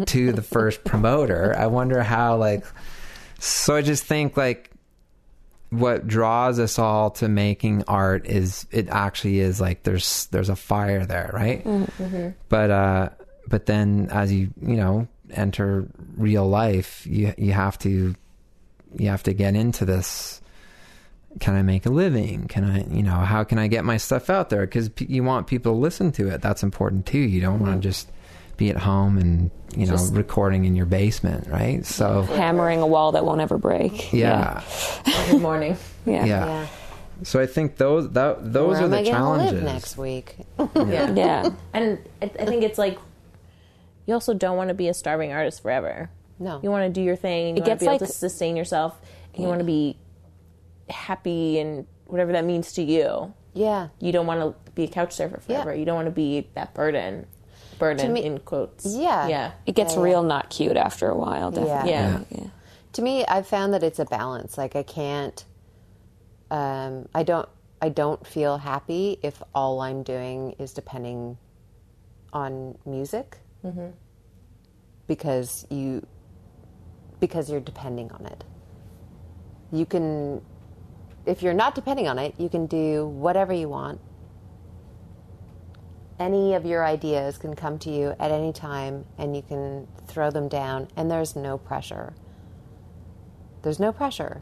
[0.07, 1.55] to the first promoter.
[1.57, 2.65] I wonder how like
[3.39, 4.71] so I just think like
[5.69, 10.55] what draws us all to making art is it actually is like there's there's a
[10.55, 11.63] fire there, right?
[11.63, 12.29] Mm, mm-hmm.
[12.49, 13.09] But uh
[13.47, 15.87] but then as you you know enter
[16.17, 18.15] real life, you you have to
[18.97, 20.41] you have to get into this
[21.39, 22.47] can I make a living?
[22.47, 24.61] Can I, you know, how can I get my stuff out there?
[24.61, 26.41] Because p- you want people to listen to it.
[26.41, 27.19] That's important too.
[27.19, 27.81] You don't want to mm-hmm.
[27.81, 28.09] just
[28.59, 31.85] be at home and you know Just- recording in your basement, right?
[31.85, 34.11] So Hammering a wall that won't ever break.
[34.13, 34.61] yeah,
[35.31, 35.77] Good morning.
[36.05, 36.25] Yeah.
[36.25, 36.45] yeah.
[36.45, 36.67] Yeah.
[37.23, 39.53] So I think those that those Where are am the I gonna challenges.
[39.53, 40.35] live next week?
[40.75, 41.11] Yeah.
[41.13, 41.49] Yeah.
[41.73, 42.97] And I I think it's like
[44.05, 46.09] you also don't want to be a starving artist forever.
[46.39, 46.59] No.
[46.63, 47.57] You want to do your thing.
[47.57, 48.95] You It want gets to be able like- to sustain yourself.
[49.33, 49.97] And you want to be
[50.89, 53.33] happy and whatever that means to you.
[53.53, 53.89] Yeah.
[53.99, 55.73] You don't want to be a couch surfer forever.
[55.73, 55.79] Yeah.
[55.79, 57.27] You don't want to be that burden.
[57.79, 58.85] Burden me- in quotes.
[58.85, 59.27] Yeah.
[59.27, 59.51] Yeah.
[59.65, 60.05] It gets Yeah, yeah.
[60.05, 61.49] real not cute after a while.
[61.51, 61.91] Definitely.
[61.91, 62.19] Yeah.
[62.29, 62.47] yeah.
[62.93, 64.57] To me, I've found that it's a balance.
[64.57, 65.43] Like I can't.
[66.51, 67.47] Um, I don't.
[67.81, 71.37] I don't feel happy if all I'm doing is depending
[72.33, 73.37] on music,
[75.07, 76.05] because you
[77.19, 78.43] because you're depending on it.
[79.71, 80.41] You can,
[81.25, 83.99] if you're not depending on it, you can do whatever you want.
[86.19, 90.29] Any of your ideas can come to you at any time, and you can throw
[90.29, 92.13] them down, and there's no pressure.
[93.61, 94.41] There's no pressure.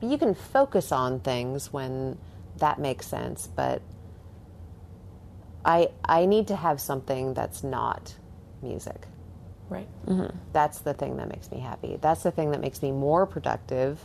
[0.00, 2.18] You can focus on things when
[2.58, 3.82] that makes sense, but
[5.64, 8.14] I I need to have something that's not
[8.62, 9.06] music.
[9.68, 9.88] Right.
[10.06, 10.36] Mm-hmm.
[10.52, 11.98] That's the thing that makes me happy.
[12.00, 14.00] That's the thing that makes me more productive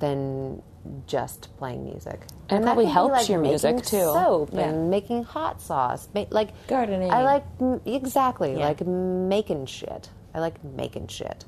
[0.00, 0.62] than
[1.06, 2.20] just playing music.
[2.48, 4.12] And it that probably helps like, your music, making too.
[4.12, 4.60] Soap Yeah.
[4.68, 7.10] and making hot sauce, ma- like Gardening.
[7.10, 7.44] I like
[7.86, 8.66] exactly Yeah.
[8.68, 10.10] like making shit.
[10.34, 11.44] I like making shit.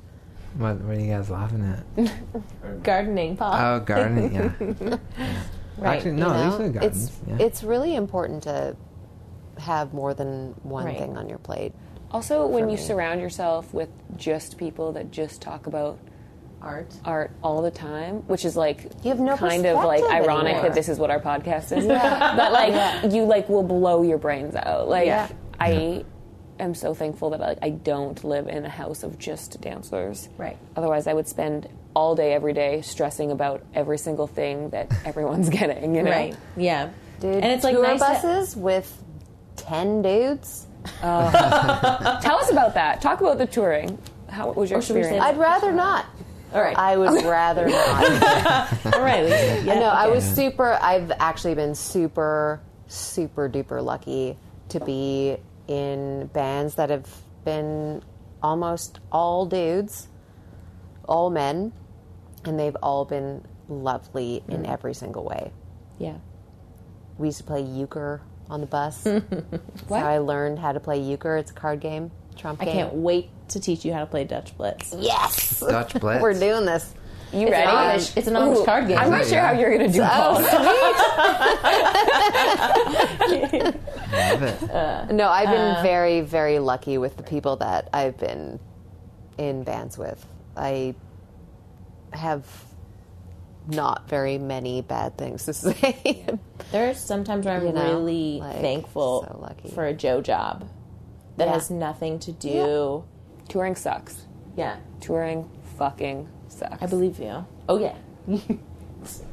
[0.57, 1.63] What, what are you guys laughing
[1.97, 2.83] at?
[2.83, 3.53] Gardening, Paul.
[3.55, 4.33] Oh, gardening.
[4.33, 4.51] Yeah.
[4.81, 4.97] Yeah.
[5.77, 6.57] Right, Actually, you no, know?
[6.57, 7.03] these are gardens.
[7.07, 7.37] It's yeah.
[7.39, 8.75] it's really important to
[9.57, 10.97] have more than one Right.
[10.97, 11.73] thing on your plate.
[12.11, 15.97] Also, when you surround yourself with just people that just talk about
[16.61, 16.93] Art.
[17.05, 20.61] art all the time, which is like You have no kind of like ironic anymore.
[20.69, 21.85] that this is what our podcast is.
[21.87, 24.87] but like you like will blow your brains out.
[24.87, 25.27] Like Yeah.
[25.59, 26.05] I
[26.59, 30.29] am so thankful that like I don't live in a house of just dancers.
[30.37, 30.57] Right.
[30.75, 35.49] Otherwise, I would spend all day every day stressing about every single thing that everyone's
[35.49, 35.95] getting.
[35.95, 36.11] You know.
[36.11, 36.35] Right.
[36.55, 36.89] Yeah.
[37.19, 39.03] Dude, and it's like tour nice to- buses with
[39.55, 40.67] ten dudes.
[41.03, 42.19] Oh.
[42.21, 43.01] Tell us about that.
[43.01, 43.97] Talk about the touring.
[44.29, 45.25] How was your Or should we say experience?
[45.35, 46.05] I'd rather not.
[46.53, 46.77] All right.
[46.77, 48.85] I would rather not.
[48.93, 49.63] All right, Lisa.
[49.63, 49.79] Yeah.
[49.79, 50.77] no, I was super.
[50.81, 54.37] I've actually been super, super duper lucky
[54.69, 55.37] to be
[55.67, 57.07] in bands that have
[57.45, 58.03] been
[58.43, 60.07] almost all dudes,
[61.07, 61.71] all men,
[62.45, 64.71] and they've all been lovely in mm.
[64.71, 65.51] every single way.
[65.99, 66.17] Yeah.
[67.17, 69.03] We used to play euchre on the bus.
[69.03, 69.23] That's
[69.89, 71.37] how I learned how to play euchre.
[71.37, 72.73] It's a card game, trump I game.
[72.75, 74.93] can't wait to teach you how to play Dutch Blitz.
[74.97, 76.21] Yes, Dutch Blitz.
[76.21, 76.93] we're doing this.
[77.33, 77.69] you It's ready?
[77.69, 78.97] an Amish, it's an Amish Ooh, card game.
[78.97, 80.43] I'm not sure how you're going to do both.
[84.11, 85.11] Love it.
[85.13, 88.59] No, I've been uh, very, very lucky with the people that I've been
[89.37, 90.23] in bands with.
[90.55, 90.95] I
[92.13, 92.45] have
[93.67, 96.23] not very many bad things to say.
[96.27, 96.39] There
[96.71, 99.69] There's sometimes where I'm You know, really like, thankful so lucky.
[99.69, 100.67] for a Joe job
[101.37, 101.53] that Yeah.
[101.53, 103.03] has nothing to do.
[103.47, 104.25] Touring sucks.
[104.55, 104.77] Yeah.
[104.99, 106.81] Touring fucking sucks.
[106.81, 107.45] I believe you.
[107.69, 107.95] Oh yeah.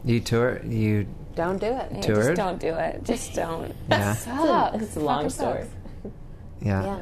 [0.04, 0.60] You tour.
[0.64, 1.88] You Don't do it.
[1.92, 2.24] Yeah, toured?
[2.24, 3.04] Just don't do it.
[3.04, 3.74] Just don't.
[3.90, 4.82] yeah Sucks.
[4.82, 5.64] It's a long story.
[6.60, 6.84] yeah.
[6.84, 6.98] Yeah.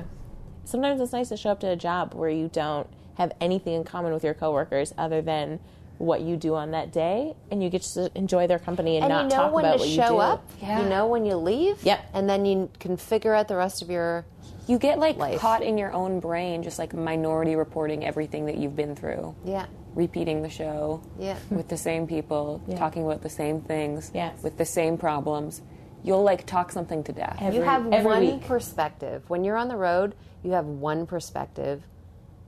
[0.64, 3.84] Sometimes it's nice to show up to a job where you don't have anything in
[3.84, 5.60] common with your coworkers other than
[5.98, 9.10] what you do on that day, and you get to enjoy their company and, And
[9.12, 10.16] not you know talk when about to what you show do.
[10.18, 10.50] up.
[10.60, 10.82] Yeah.
[10.82, 11.82] You know when you leave.
[11.82, 12.10] Yep.
[12.12, 14.26] And then you can figure out the rest of your.
[14.66, 15.38] You get like Life.
[15.40, 19.66] caught in your own brain, just like minority reporting everything that you've been through, Yeah.
[19.94, 21.36] repeating the show Yeah.
[21.50, 22.76] with the same people, Yeah.
[22.76, 24.42] talking about the same things, Yes.
[24.42, 25.62] with the same problems.
[26.02, 27.38] You'll like talk something to death.
[27.40, 28.40] Every- you have one week.
[28.46, 29.22] perspective.
[29.28, 31.86] When you're on the road, you have one perspective,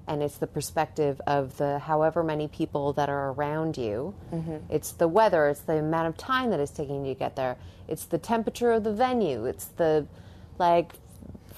[0.07, 4.15] and it's the perspective of the however many people that are around you.
[4.33, 4.57] Mm-hmm.
[4.71, 7.57] It's the weather, it's the amount of time that it's taking you to get there,
[7.87, 10.07] it's the temperature of the venue, it's the
[10.59, 10.95] like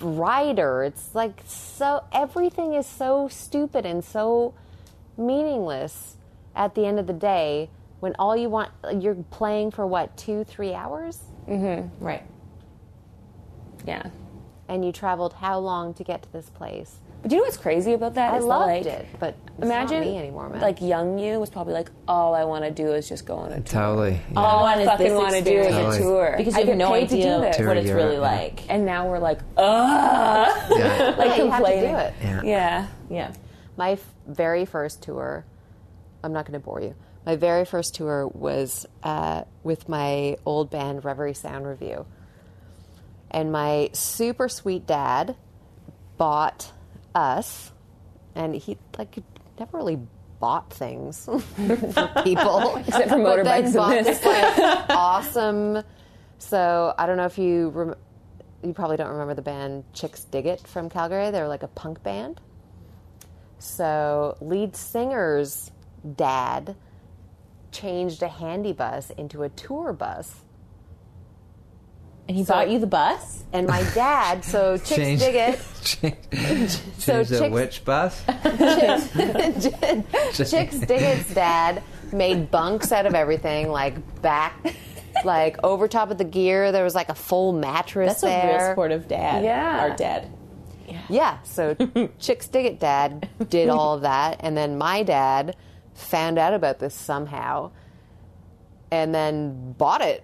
[0.00, 0.82] rider.
[0.84, 4.54] It's like so everything is so stupid and so
[5.16, 6.16] meaningless
[6.56, 7.68] at the end of the day
[8.00, 12.04] when all you want you're playing for what two three hours Mm-hmm.
[12.04, 12.22] Right.
[13.86, 14.04] Yeah.
[14.68, 16.96] and you traveled how long to get to this place?
[17.22, 18.32] But you know what's crazy about that?
[18.32, 20.60] I is that, loved like, it, but it's Imagine not me anymore, man.
[20.62, 23.52] like young you was probably like, all I want to do is just go on
[23.52, 23.82] a tour.
[23.82, 24.20] Totally.
[24.32, 24.38] Yeah.
[24.40, 25.96] All I is fucking want to do is experience.
[25.96, 27.56] a tour Because I you have get no paid to do idea this.
[27.58, 28.20] Tour what it's Europe, really yeah.
[28.20, 28.70] like.
[28.70, 31.14] And now we're like, ah, Yeah.
[31.18, 31.90] like yeah, you have to complaining.
[31.92, 32.14] do it.
[32.22, 32.42] Yeah.
[32.42, 32.86] Yeah.
[33.10, 33.32] Yeah.
[33.76, 35.44] My f- very first tour,
[36.24, 36.94] I'm not going to bore you.
[37.26, 42.06] My very first tour was uh, with my old band Reverie Sound Revue,
[43.30, 45.36] and my super sweet dad
[46.16, 46.72] bought
[47.14, 47.72] us,
[48.34, 49.16] and he like
[49.58, 49.98] never really
[50.40, 51.40] bought things for
[52.24, 54.24] people, Except for but motorbikes and bought this.
[54.24, 55.82] like awesome.
[56.38, 57.94] So I don't know if you rem-
[58.62, 61.30] you probably don't remember the band Chixdiggit from Calgary.
[61.30, 62.40] They're like a punk band.
[63.58, 65.70] So lead singer's
[66.16, 66.76] dad
[67.72, 70.34] changed a handy bus into a tour bus.
[72.30, 73.42] And he So- bought you the bus?
[73.52, 78.22] And my dad, so Chicks Change- Dig It, change, So change the chicks- witch bus.
[80.48, 84.76] Chicks Dig It's dad made bunks out of everything, like back,
[85.24, 86.70] like over top of the gear.
[86.70, 88.70] There was like a full mattress That's a real there.
[88.70, 89.42] supportive dad.
[89.42, 89.80] Yeah.
[89.80, 90.30] Our dad.
[91.08, 95.56] Yeah, so Chixdiggit dad did all of that, and then my dad
[95.94, 97.72] found out about this somehow,
[98.92, 100.22] and then bought it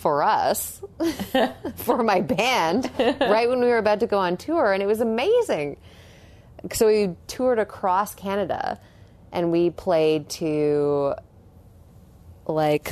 [0.00, 0.80] for us,
[1.76, 5.00] for my band, right when we were about to go on tour, and it was
[5.00, 5.76] amazing.
[6.72, 8.80] So we toured across Canada,
[9.30, 11.14] and we played to
[12.46, 12.90] like,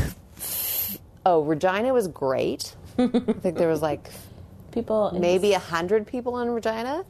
[1.24, 2.76] oh, Regina was great.
[2.98, 4.10] I think there was like
[4.70, 7.04] People maybe a hundred people in Regina.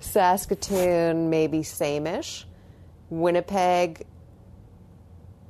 [0.00, 2.46] Saskatoon, maybe same-ish.
[3.10, 4.04] Winnipeg,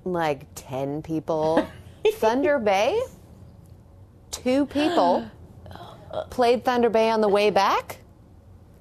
[0.04, 1.66] like ten people.
[2.16, 3.00] Thunder Bay,
[4.34, 5.28] two people.
[6.30, 7.98] Played Thunder Bay on the way back.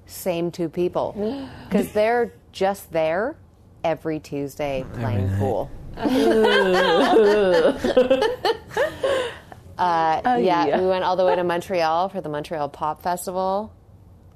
[0.06, 3.36] Same two people, because they're just there
[3.82, 5.70] every Tuesday playing pool.
[9.76, 10.80] Uh, yeah, yeah.
[10.80, 13.72] we went all the way to Montreal for the Montreal Pop Festival.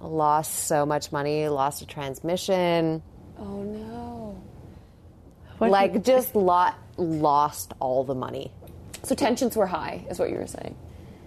[0.01, 3.01] Lost so much money, lost a transmission.
[3.39, 4.43] Oh no.
[5.61, 8.51] like just lot lost all the money.
[9.05, 10.75] So tensions were high, is what you were saying.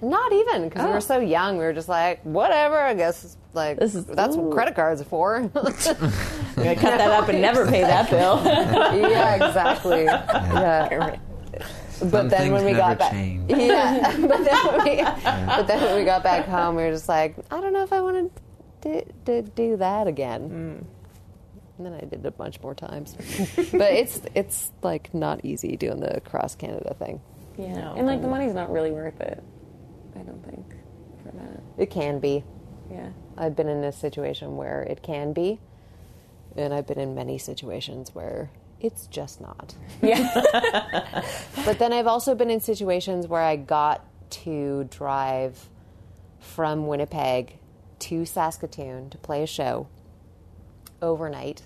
[0.02, 0.94] Not even because we Oh.
[0.94, 1.58] were so young.
[1.58, 2.80] We were just like, whatever.
[2.80, 5.42] I guess like This is- that's what credit cards are for.
[5.54, 8.42] We're gonna cut that up and never pay that bill.
[8.46, 10.04] yeah, exactly.
[10.06, 11.18] Yeah.
[11.92, 14.18] Some But then things when we got back, yeah.
[14.28, 17.36] but then when we, but then when we got back home, we were just like,
[17.52, 18.34] I don't know if I want
[18.82, 20.42] to do, to do that again.
[20.50, 20.86] Hmm.
[21.78, 23.16] And then I did it a bunch more times.
[23.72, 27.22] but it's it's like not easy doing the cross Canada thing.
[27.58, 27.74] Yeah.
[27.76, 27.94] No.
[27.98, 29.44] And like the money's not really worth it.
[30.16, 30.66] I don't think
[31.24, 31.62] for that.
[31.78, 32.44] It can be.
[32.92, 33.10] Yeah.
[33.38, 35.60] I've been in a situation where it can be,
[36.58, 38.50] and I've been in many situations where
[38.80, 39.76] it's just not.
[40.02, 41.24] Yeah.
[41.66, 45.70] But then I've also been in situations where I got to drive
[46.40, 47.60] from Winnipeg
[48.00, 49.88] to Saskatoon to play a show
[51.02, 51.62] overnight.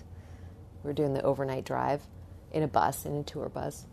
[0.84, 2.02] We were doing the overnight drive
[2.52, 3.86] in a bus, in a tour bus.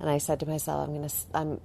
[0.00, 1.60] And I said to myself, I'm gonna, s- I'm,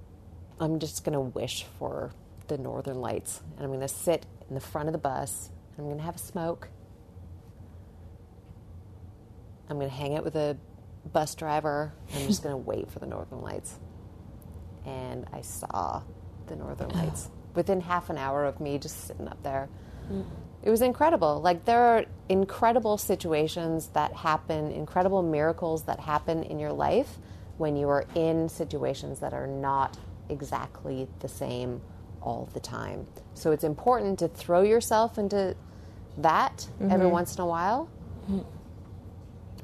[0.60, 2.12] I'm just gonna wish for
[2.48, 5.90] the Northern Lights, and I'm gonna sit in the front of the bus, and I'm
[5.90, 6.68] gonna have a smoke.
[9.68, 10.56] I'm gonna hang out with a
[11.12, 11.92] bus driver.
[12.14, 13.78] I'm just gonna wait for the Northern Lights.
[14.86, 16.02] And I saw
[16.46, 19.68] the Northern Lights within half an hour of me just sitting up there.
[20.10, 20.24] Mm.
[20.62, 21.40] It was incredible.
[21.40, 27.18] Like there are incredible situations that happen, incredible miracles that happen in your life
[27.58, 29.96] when you are in situations that are not
[30.28, 31.80] exactly the same
[32.22, 33.06] all the time.
[33.34, 35.56] So it's important to throw yourself into
[36.18, 37.88] that every once in a while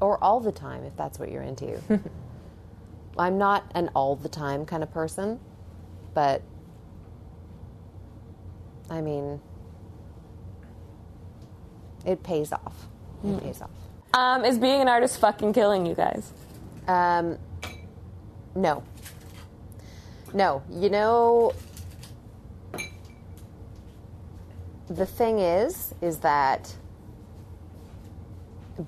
[0.01, 1.81] or all the time if that's what you're into.
[3.19, 5.41] I'm not an all the time kind of person,
[6.15, 6.43] but
[8.89, 9.41] I mean,
[12.05, 12.87] it pays off.
[13.25, 13.71] It pays off.
[14.15, 16.33] Um, is being an artist fucking killing you guys?
[16.89, 17.39] Um,
[18.55, 18.83] no.
[20.33, 20.63] No.
[20.71, 21.53] You know,
[24.89, 26.75] the thing is, is that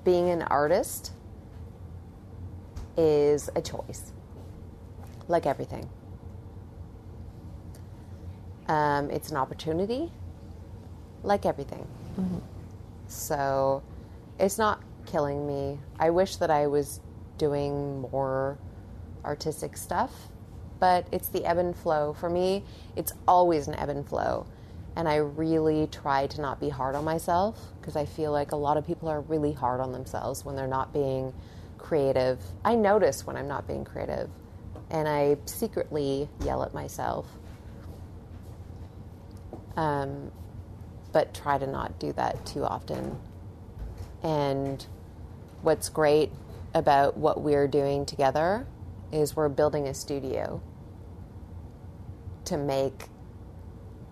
[0.03, 1.11] being an artist
[2.97, 4.11] is a choice,
[5.27, 5.89] like everything.
[8.67, 10.11] Um, it's an opportunity,
[11.23, 11.87] like everything.
[13.07, 13.83] So
[14.39, 15.79] it's not killing me.
[15.99, 16.99] I wish that I was
[17.37, 18.57] doing more
[19.25, 20.11] artistic stuff,
[20.83, 22.11] but it's the ebb and flow.
[22.11, 22.61] For me,
[22.97, 24.45] it's always an ebb and flow.
[24.97, 28.57] And I really try to not be hard on myself because I feel like a
[28.57, 31.33] lot of people are really hard on themselves when they're not being
[31.77, 32.37] creative.
[32.65, 34.29] I notice when I'm not being creative,
[34.89, 37.27] and I secretly yell at myself.
[39.77, 40.33] Um,
[41.13, 43.17] but try to not do that too often.
[44.21, 44.85] And
[45.61, 46.29] what's great
[46.73, 48.67] about what we're doing together
[49.13, 50.61] is we're building a studio
[52.45, 53.05] to make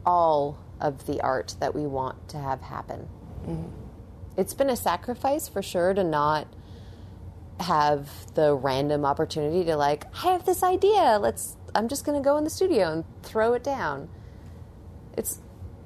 [0.05, 3.07] all of the art that we want to have happen.
[3.45, 3.67] Mm-hmm.
[4.37, 6.47] It's been a sacrifice for sure to not
[7.59, 11.19] have the random opportunity to like, I have this idea.
[11.21, 11.57] Let's.
[11.73, 14.09] I'm just going to go in the studio and throw it down.
[15.15, 15.39] It's,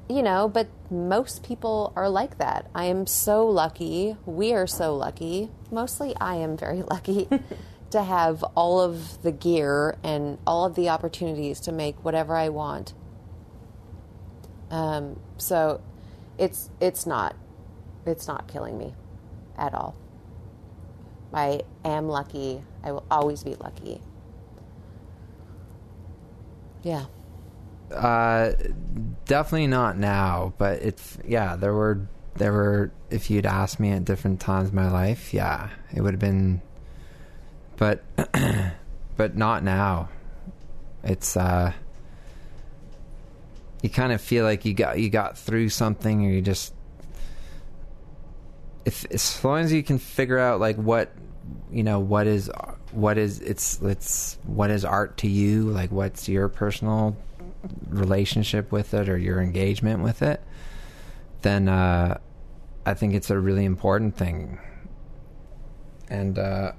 [0.09, 2.71] you know, but most people are like that.
[2.73, 4.17] I am so lucky.
[4.25, 5.51] We are so lucky.
[5.69, 7.27] Mostly, I am very lucky
[7.95, 12.49] to have all of the gear and all of the opportunities to make whatever I
[12.49, 12.93] want.
[14.69, 15.81] Um, so,
[16.37, 17.35] it's it's not
[18.05, 18.93] it's not killing me
[19.57, 19.95] at all.
[21.33, 22.61] I am lucky.
[22.83, 24.01] I will always be lucky.
[26.83, 27.05] Yeah.
[27.91, 28.53] Uh,
[29.25, 31.55] definitely not now, but it's yeah.
[31.55, 35.69] There were there were if you'd asked me at different times in my life, yeah,
[35.93, 36.61] it would have been.
[37.77, 38.03] But
[39.17, 40.09] but not now.
[41.03, 41.73] It's uh.
[43.81, 46.73] You kind of feel like you got you got through something, or you just
[48.85, 51.11] if as long as you can figure out like what
[51.71, 52.49] you know what is
[52.91, 57.17] what is it's it's what is art to you like what's your personal
[57.89, 60.41] relationship with it or your engagement with it
[61.41, 62.17] then uh
[62.85, 64.59] i think it's a really important thing
[66.09, 66.71] and uh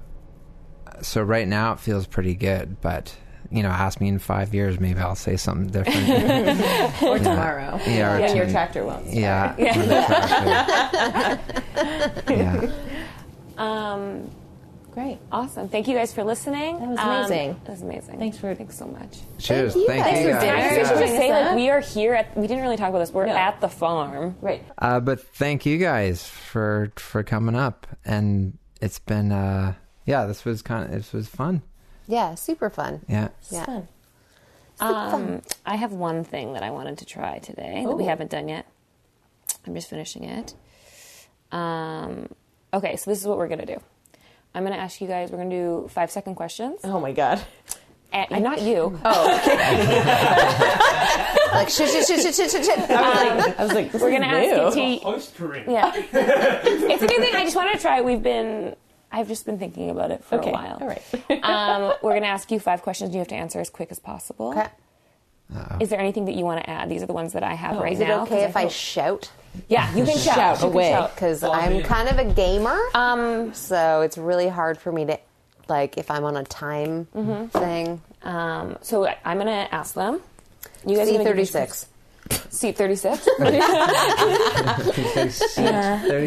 [1.01, 3.15] so right now it feels pretty good but
[3.51, 6.09] you know ask me in five years maybe i'll say something different
[7.03, 7.79] or tomorrow.
[7.87, 9.05] Yeah, or when your tractor won't.
[9.07, 9.57] start.
[9.57, 11.39] yeah
[12.29, 12.71] yeah
[13.57, 14.29] Um,
[14.93, 15.19] Great.
[15.31, 15.69] awesome.
[15.69, 16.79] Thank you guys for listening.
[16.79, 17.61] That was Um, amazing.
[17.65, 18.17] that was amazing.
[18.19, 19.19] Thanks for- thanks so much.
[19.37, 20.19] cheers you thank guys.
[20.25, 20.65] you Thanks for guys.
[20.65, 20.81] I dinner.
[20.81, 21.01] I should Yeah.
[21.05, 22.35] just say, like, we are here at.
[22.35, 23.11] We didn't really talk about this.
[23.13, 23.35] We're No.
[23.37, 24.35] at the farm.
[24.41, 24.63] Right.
[24.79, 29.73] Uh, but thank you guys for for coming up, and it's been uh,
[30.07, 31.61] yeah, this was kind of this was fun.
[32.07, 33.01] Yeah, super fun.
[33.07, 33.65] Yeah, It's Yeah.
[33.65, 33.87] fun.
[34.79, 38.47] Um, I have one thing that I wanted to try today that we haven't done
[38.47, 38.65] yet.
[39.65, 40.53] I'm just finishing it.
[41.51, 42.29] Um,
[42.73, 43.79] okay, so this is what we're gonna do.
[44.55, 45.29] I'm gonna ask you guys.
[45.31, 46.79] We're gonna do five second questions.
[46.83, 47.41] Oh my god.
[48.13, 48.99] And, not you.
[49.05, 49.27] Oh.
[51.53, 52.89] Like shit, shit, shit, shit, shit, shit, shit.
[52.91, 55.03] I was like, this We're is gonna ask you to.
[55.05, 55.33] Host
[55.67, 57.35] Yeah, it's a new thing.
[57.35, 58.01] I just wanted to try.
[58.01, 58.75] We've been.
[59.11, 60.49] I've just been thinking about it for Okay.
[60.49, 60.77] a while.
[60.81, 61.01] All right.
[61.43, 63.13] um, we're gonna ask you five questions.
[63.13, 64.49] You have to answer as quick as possible.
[64.51, 64.67] Okay.
[65.79, 66.89] Is there anything that you want to add?
[66.89, 69.31] These are the ones that I have right Is it okay if I feel- shout?
[69.69, 71.07] yeah, you can shout, Shout You away.
[71.15, 71.83] Because Oh, I'm man.
[71.83, 72.77] kind of a gamer.
[72.93, 75.17] Um, so it's really hard for me to,
[75.69, 77.05] like, if I'm on a time
[77.53, 78.01] thing.
[78.23, 80.19] um, so I- I'm gonna ask them.
[80.85, 81.85] You guys are gonna give me C36.
[82.49, 83.25] Seat 36.
[83.39, 83.61] thirty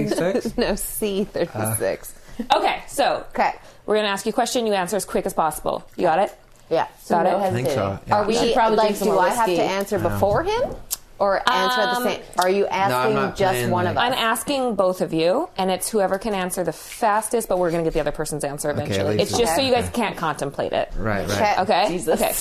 [0.08, 2.14] six.
[2.50, 2.56] No, C36.
[2.58, 3.52] okay, so okay.
[3.86, 4.66] we're gonna ask you a question.
[4.66, 5.84] You answer as quick as possible.
[5.96, 6.36] You got it?
[6.70, 6.86] Yeah.
[7.08, 7.42] Got no it?
[7.42, 7.98] I think so.
[8.06, 8.14] Yeah.
[8.16, 9.64] Are we, should probably like, drink some do more I have to whiskey.
[9.66, 10.74] answer before him?
[11.18, 12.20] Or answer at the Um, same?
[12.38, 14.02] Are you asking not just playing, one of us?
[14.02, 17.82] I'm asking both of you, and it's whoever can answer the fastest, but we're gonna
[17.82, 19.16] get the other person's answer eventually.
[19.16, 19.66] at it's least- just so Okay.
[19.68, 20.90] you guys can't contemplate it.
[20.96, 21.58] Right, right.
[21.58, 21.88] Okay?
[21.88, 22.20] Jesus.
[22.22, 22.32] Okay.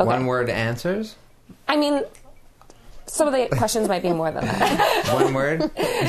[0.00, 0.06] Okay.
[0.08, 1.14] One word answers.
[1.68, 2.02] I mean,
[3.08, 5.08] some of the questions might be more than that.
[5.12, 5.62] One word.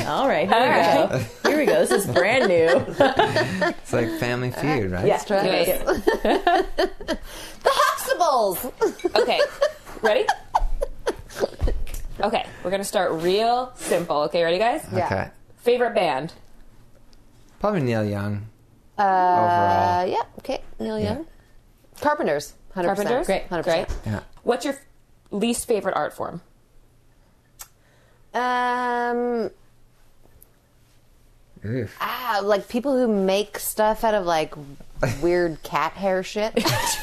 [0.06, 0.48] All right.
[0.48, 1.18] Here we go.
[1.50, 1.84] Here we go.
[1.84, 2.68] This is brand new.
[3.82, 5.06] It's like Family Feud, right?
[5.06, 5.18] Yeah.
[5.18, 5.68] try Do it.
[5.68, 7.18] it.
[7.62, 9.16] The Huxtables!
[9.20, 9.40] Okay.
[10.00, 10.26] Ready?
[12.20, 14.22] Okay, we're gonna start real simple.
[14.24, 14.84] Okay, ready, guys?
[14.92, 15.06] Yeah.
[15.06, 15.28] Okay.
[15.58, 16.32] Favorite band?
[17.60, 18.46] Probably Neil Young.
[18.98, 20.06] Uh, Overall.
[20.06, 20.62] yeah, okay.
[20.78, 21.12] Neil Yeah.
[21.14, 21.26] Young.
[22.00, 22.54] Carpenters.
[22.76, 22.84] 100%.
[22.84, 23.26] Carpenters?
[23.26, 23.48] Great.
[23.50, 23.64] 100%.
[23.64, 23.86] Great.
[24.06, 24.20] Yeah.
[24.42, 24.74] What's your
[25.30, 26.40] least favorite art form?
[28.32, 29.50] Um,
[31.64, 31.96] Oof.
[32.00, 34.54] ah, like people who make stuff out of like
[35.22, 36.54] weird cat hair shit.
[36.54, 36.98] This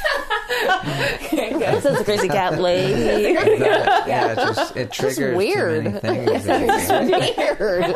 [1.86, 3.34] is a crazy cat lady.
[3.34, 5.86] yeah, it just it triggers weird.
[5.86, 6.90] too many things.
[7.38, 7.96] weird.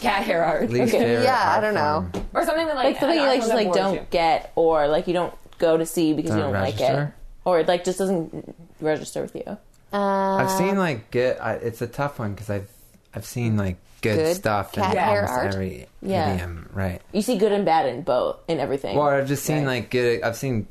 [0.00, 0.70] Cat hair art.
[0.70, 2.08] Least favorite Yeah, I don't know.
[2.12, 2.26] form.
[2.34, 5.12] Or something that like, Like something you like just like don't get or like you
[5.12, 7.08] don't go to see because you Don't don't like it.
[7.44, 9.56] Or it like just doesn't register with you.
[9.92, 11.38] Uh, I've seen like good.
[11.38, 12.68] I, it's a tough one because I've
[13.14, 15.54] I've seen like good, Good stuff in cat hair almost art?
[15.54, 16.34] every Yeah.
[16.34, 17.00] idiom, right?
[17.12, 18.96] You see good and bad in both in everything.
[18.96, 19.80] Or I've just seen Right.
[19.82, 20.22] like good.
[20.22, 20.66] I've seen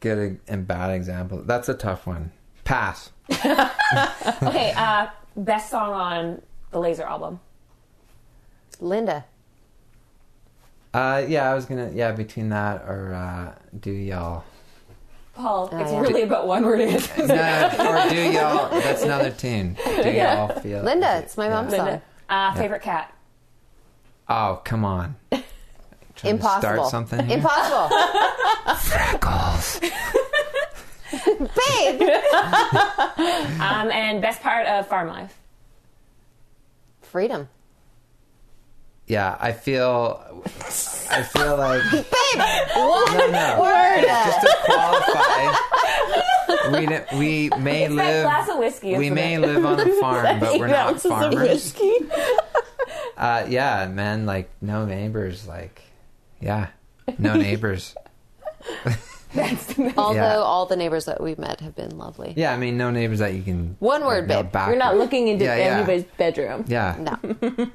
[0.00, 1.46] good and bad examples.
[1.46, 2.32] That's a tough one.
[2.64, 3.10] Pass.
[4.42, 7.40] Okay, uh, best song on the Laser album.
[8.80, 9.24] Linda.
[10.92, 11.90] Uh, yeah, I was gonna.
[11.94, 14.44] Yeah, between that or uh, do y'all.
[15.38, 16.00] Paul, it's yeah.
[16.00, 17.28] really about one word answers.
[17.28, 18.68] No, or do y'all.
[18.70, 19.76] That's another tune.
[19.84, 21.92] Do y'all feel Linda, it's my mom's Linda.
[21.92, 22.02] song.
[22.28, 23.14] Uh, favorite cat.
[24.28, 25.14] Oh, come on.
[25.30, 25.42] Trying
[26.16, 26.60] to Impossible.
[26.60, 27.26] Start something.
[27.26, 27.36] Here?
[27.38, 27.96] Impossible.
[28.76, 29.80] Freckles.
[31.38, 32.02] Babe.
[33.60, 35.38] Um, and best part of farm life.
[37.00, 37.48] Freedom.
[39.06, 40.42] Yeah, I feel
[41.10, 43.58] I feel like no, no.
[44.04, 45.42] Just to qualify,
[46.78, 46.86] we
[47.18, 48.96] we may It's live glass of whiskey.
[48.96, 49.40] we may it?
[49.40, 51.74] live on a farm, but we're not farmers.
[51.74, 51.94] whiskey.
[53.16, 55.82] Uh, yeah, man, like no neighbors, like
[56.40, 56.68] yeah,
[57.18, 57.94] no neighbors.
[59.36, 60.36] Although Yeah.
[60.36, 62.32] all the neighbors that we've met have been lovely.
[62.36, 63.76] Yeah, I mean, no neighbors that you can.
[63.78, 64.68] One word, go babe.
[64.68, 65.02] You're not with.
[65.02, 65.64] looking into Yeah, yeah.
[65.76, 66.64] anybody's bedroom.
[66.66, 67.18] Yeah, No.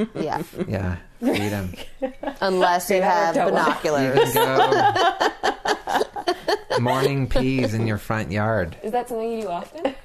[0.16, 0.42] Yeah.
[0.68, 1.74] yeah, freedom.
[2.42, 4.04] Unless you have that worked out well.
[4.04, 4.34] You binoculars.
[4.34, 6.00] can
[6.72, 8.76] go morning pees in your front yard.
[8.82, 9.96] Is that something you do often?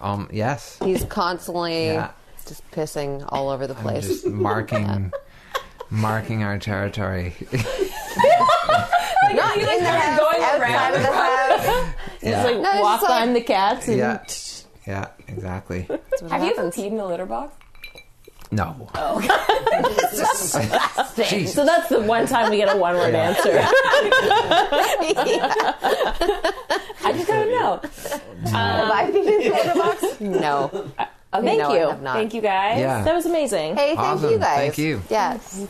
[0.00, 2.10] Um, yes, He's constantly Yeah.
[2.46, 4.06] just pissing all over the I'm place.
[4.06, 5.12] just marking,
[5.90, 7.34] marking our territory.
[9.34, 10.94] Not in the house, going outside around.
[10.94, 11.64] of the house.
[12.22, 14.22] yeah, Just like No, it's walk just like- behind the cats and yeah,
[14.86, 15.86] yeah, exactly.
[16.30, 17.54] Have you ever peed in the litter box?
[18.50, 19.40] No, Oh god.
[21.46, 23.28] so that's the one time we get a one word Yeah.
[23.28, 23.60] answer.
[27.04, 27.80] I just gotta know.
[28.46, 30.20] Um, Have I been in the litter box?
[30.20, 30.70] No.
[31.34, 31.98] Okay, Thank no, you.
[32.04, 32.80] Thank you guys.
[32.80, 33.02] yeah.
[33.02, 33.76] That was amazing.
[33.76, 34.30] Hey, thank Awesome.
[34.30, 34.56] you guys.
[34.56, 35.02] Thank you.
[35.10, 35.66] Yes.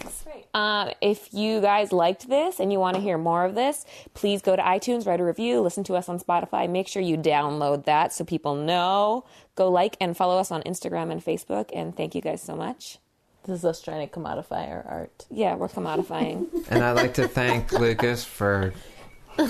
[0.54, 3.84] Um, if you guys liked this and you want to hear more of this,
[4.14, 6.70] please go to iTunes, write a review, listen to us on Spotify.
[6.70, 9.24] Make sure you download that so people know.
[9.56, 11.70] Go like and follow us on Instagram and Facebook.
[11.74, 12.98] And thank you guys so much.
[13.44, 15.26] This is us trying to commodify our art.
[15.30, 16.46] Yeah, we're commodifying.
[16.70, 18.72] And I'd like to thank Lucas for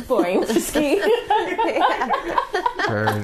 [0.06, 0.98] Pouring whiskey.
[1.00, 1.08] for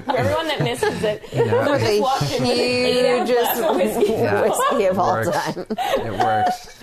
[0.06, 4.12] For everyone that misses it, you know, For the walked in with an hugest whiskey.
[4.12, 4.42] Yeah.
[4.42, 5.66] whiskey of all time.
[5.70, 6.82] it works.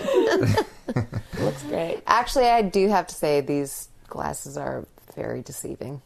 [1.40, 2.02] looks great.
[2.06, 6.02] Actually, I do have to say these glasses are very deceiving.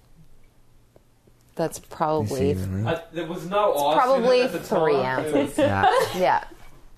[1.55, 2.87] That's probably Deceivingly.
[2.87, 5.57] Uh, there was no ice probably in it at the three ounces.
[5.57, 6.43] Yeah, Yeah,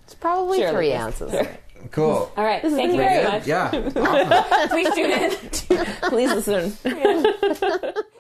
[0.04, 1.22] it's probably Sure, three Lucas.
[1.22, 1.48] ounces.
[1.92, 2.32] Cool.
[2.36, 2.62] All right.
[2.62, 3.32] Thank you very good.
[3.32, 3.48] much.
[3.48, 4.70] Yeah, awesome.
[4.70, 5.86] Please tune in.
[6.10, 6.78] Please listen.